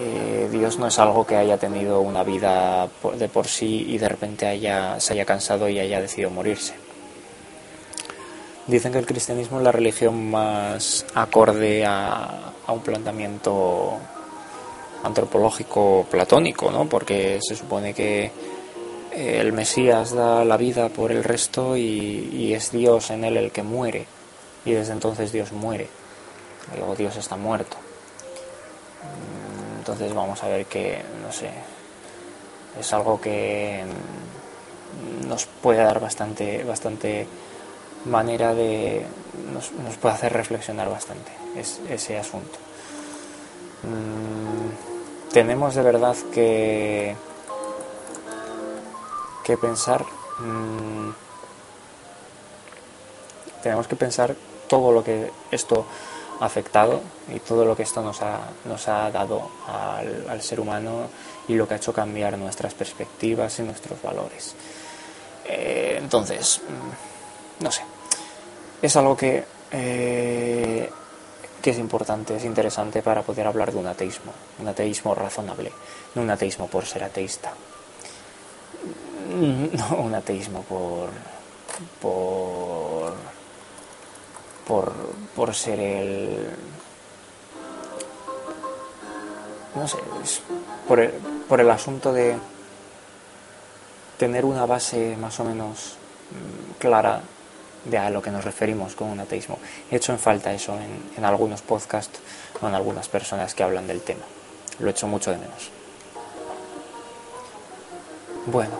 [0.00, 4.08] Eh, Dios no es algo que haya tenido una vida de por sí y de
[4.08, 6.74] repente haya, se haya cansado y haya decidido morirse.
[8.66, 13.98] Dicen que el cristianismo es la religión más acorde a, un planteamiento
[15.02, 16.88] antropológico platónico, ¿no?
[16.88, 18.30] porque se supone que
[19.12, 23.64] el Mesías da la vida por el resto y es Dios en él el que
[23.64, 24.06] muere
[24.64, 25.88] y desde entonces Dios muere,
[26.76, 27.76] luego Dios está muerto.
[29.78, 31.50] Entonces vamos a ver que, no sé,
[32.78, 33.82] es algo que
[35.26, 37.26] nos puede dar bastante, bastante
[38.04, 39.06] manera de,
[39.52, 42.58] nos, nos puede hacer reflexionar bastante es, ese asunto.
[43.82, 47.16] Mm, tenemos de verdad que,
[49.44, 50.04] que pensar,
[50.38, 51.10] mm,
[53.62, 54.34] tenemos que pensar
[54.70, 55.84] todo lo que esto
[56.38, 57.00] ha afectado
[57.34, 61.08] y todo lo que esto nos ha, nos ha dado al, al ser humano
[61.48, 64.54] y lo que ha hecho cambiar nuestras perspectivas y nuestros valores.
[65.44, 67.82] Eh, entonces, mm, no sé,
[68.80, 70.88] es algo que, eh,
[71.60, 75.72] que es importante, es interesante para poder hablar de un ateísmo, un ateísmo razonable,
[76.14, 77.52] no un ateísmo por ser ateísta,
[79.28, 81.10] no un ateísmo por,
[82.00, 82.99] por
[84.70, 84.92] por,
[85.34, 86.48] por ser el...
[89.74, 89.96] No sé,
[90.86, 91.10] por el,
[91.48, 92.36] por el asunto de
[94.16, 95.96] tener una base más o menos
[96.30, 97.20] mm, clara
[97.84, 99.58] de a lo que nos referimos con un ateísmo.
[99.90, 102.20] He hecho en falta eso en, en algunos podcasts
[102.62, 104.24] o en algunas personas que hablan del tema.
[104.78, 105.70] Lo he hecho mucho de menos.
[108.46, 108.78] Bueno,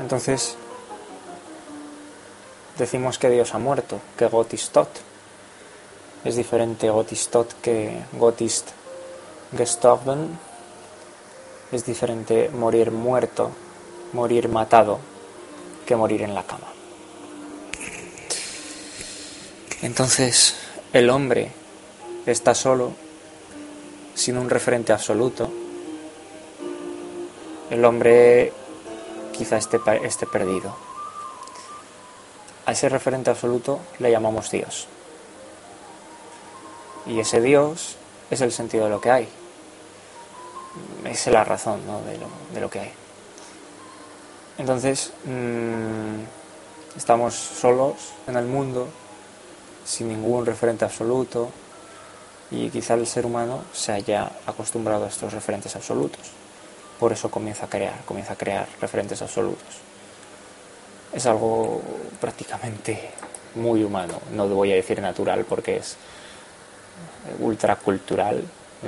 [0.00, 0.56] entonces
[2.78, 4.88] decimos que Dios ha muerto, que Gotistot.
[6.24, 8.68] Es diferente Gotistot que Gotist
[9.56, 10.38] gestorben.
[11.70, 13.50] Es diferente morir muerto,
[14.12, 14.98] morir matado,
[15.86, 16.68] que morir en la cama.
[19.82, 20.54] Entonces,
[20.92, 21.52] el hombre
[22.26, 22.92] está solo,
[24.14, 25.52] sin un referente absoluto,
[27.70, 28.52] el hombre
[29.32, 30.87] quizá esté, esté perdido.
[32.68, 34.88] A ese referente absoluto le llamamos Dios.
[37.06, 37.96] Y ese Dios
[38.30, 39.26] es el sentido de lo que hay.
[41.06, 41.80] Es la razón
[42.52, 42.92] de, lo, que hay.
[44.58, 48.86] Entonces, mm, estamos solos en el mundo,
[49.86, 51.48] sin ningún referente absoluto,
[52.50, 56.20] y quizá el ser humano se haya acostumbrado a estos referentes absolutos.
[57.00, 59.87] Por eso comienza a crear, comienza a crear referentes absolutos.
[61.12, 61.80] Es algo
[62.20, 63.10] prácticamente
[63.54, 65.96] muy humano, no voy a decir natural porque es
[67.40, 68.42] ultracultural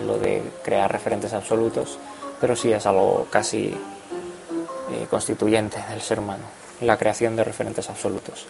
[0.04, 1.98] lo de crear referentes absolutos,
[2.40, 3.74] pero sí es algo casi
[4.92, 6.44] eh, constituyente del ser humano,
[6.80, 8.46] la creación de referentes absolutos.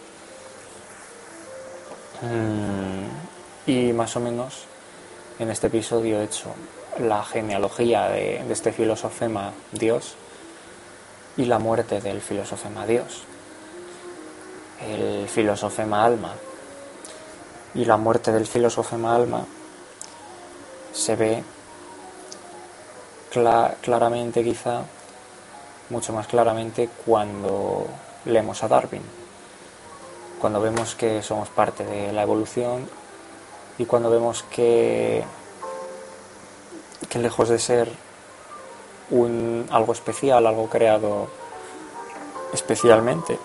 [2.21, 4.65] Mm, y más o menos
[5.39, 6.53] en este episodio he hecho
[6.99, 10.15] la genealogía de, de este filosofema Dios
[11.37, 13.23] y la muerte del filosofema Dios.
[14.87, 16.33] El filosofema alma.
[17.73, 19.45] Y la muerte del filosofema alma
[20.93, 21.43] se ve
[23.81, 24.81] claramente quizá,
[25.89, 27.87] mucho más claramente cuando
[28.25, 29.01] leemos a Darwin,
[30.41, 32.89] cuando vemos que somos parte de la evolución
[33.77, 35.23] y cuando vemos que,
[37.07, 37.89] que lejos de ser
[39.11, 41.29] un, algo especial, algo creado
[42.53, 43.39] especialmente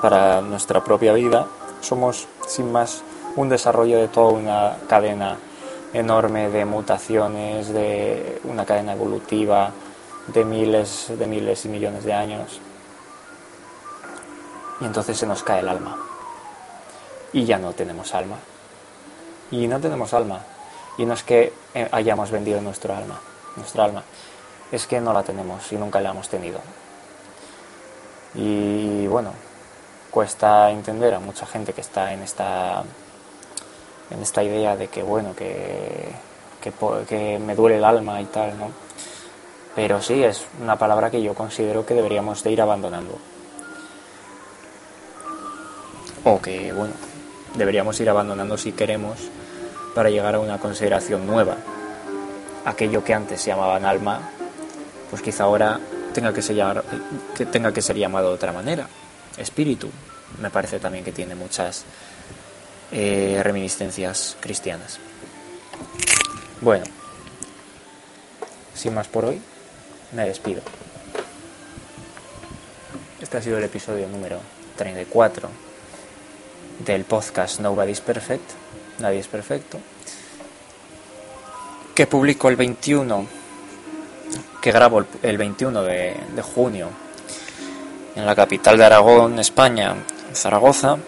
[0.00, 1.46] para nuestra propia vida,
[1.80, 3.02] somos sin más
[3.36, 5.38] un desarrollo de toda una cadena
[5.92, 9.72] enorme de mutaciones, de una cadena evolutiva
[10.28, 12.60] de miles, de miles y millones de años.
[14.80, 15.96] Y entonces se nos cae el alma.
[17.32, 18.36] Y ya no tenemos alma.
[19.50, 20.40] Y no tenemos alma.
[20.98, 23.20] Y no es que eh, hayamos vendido nuestro alma,
[23.56, 24.02] nuestra alma.
[24.70, 26.60] Es que no la tenemos y nunca la hemos tenido.
[28.34, 29.32] Y bueno,
[30.10, 32.84] cuesta entender a mucha gente que está en esta
[34.10, 36.08] en esta idea de que, bueno, que,
[37.08, 38.70] que, me duele el alma y tal, ¿no?
[39.74, 43.18] Pero sí, es una palabra que yo considero que deberíamos de ir abandonando.
[46.24, 46.94] O que, bueno,
[47.54, 49.18] deberíamos ir abandonando si queremos
[49.94, 51.56] para llegar a una consideración nueva.
[52.64, 54.20] Aquello que antes se llamaban alma,
[55.10, 55.78] pues quizá ahora
[56.12, 56.56] tenga que ser,
[57.36, 58.88] que tenga que ser llamado de otra manera.
[59.38, 59.90] Espíritu,
[60.40, 61.84] me parece también que tiene muchas
[62.92, 64.98] eh, reminiscencias cristianas.
[66.60, 66.84] Bueno,
[68.74, 69.40] sin más por hoy,
[70.12, 70.62] me despido.
[73.20, 74.40] Este ha sido el episodio número
[74.76, 75.48] 34
[76.84, 78.50] del podcast Nobody's Perfect,
[79.00, 79.78] Nadie es Perfecto,
[81.94, 83.26] que publico el 21,
[84.62, 86.88] que grabo el 21 de, de junio
[88.18, 89.94] en la capital de Aragón, España,
[90.34, 90.98] Zaragoza,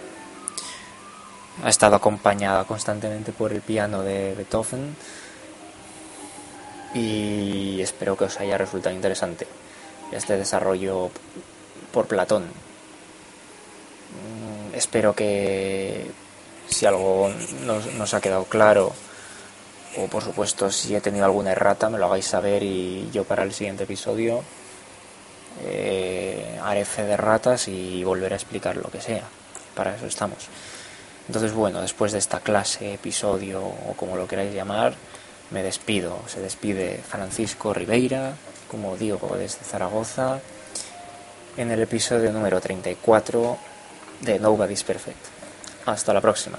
[1.65, 4.95] ha estado acompañada constantemente por el piano de Beethoven
[6.95, 9.49] y espero que os haya resultado interesante
[10.13, 11.11] este desarrollo
[11.93, 12.45] por Platón.
[14.15, 16.13] Mm, espero que
[16.69, 17.29] si algo
[17.67, 18.93] nos, ha quedado claro
[19.99, 23.43] o por supuesto si he tenido alguna errata me lo hagáis saber y yo para
[23.43, 24.45] el siguiente episodio
[25.65, 26.59] eh,
[26.97, 29.25] de ratas y volveré a explicar lo que sea.
[29.75, 30.49] Para eso estamos.
[31.27, 34.95] Entonces, bueno, después de esta clase, episodio o como lo queráis llamar,
[35.51, 36.19] me despido.
[36.27, 38.35] Se despide Francisco Ribeira,
[38.69, 40.41] como digo, desde Zaragoza,
[41.57, 43.59] en el episodio número 34
[44.21, 45.19] de Nobody's Perfect.
[45.87, 46.59] Hasta la próxima.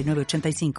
[0.03, 0.73] 85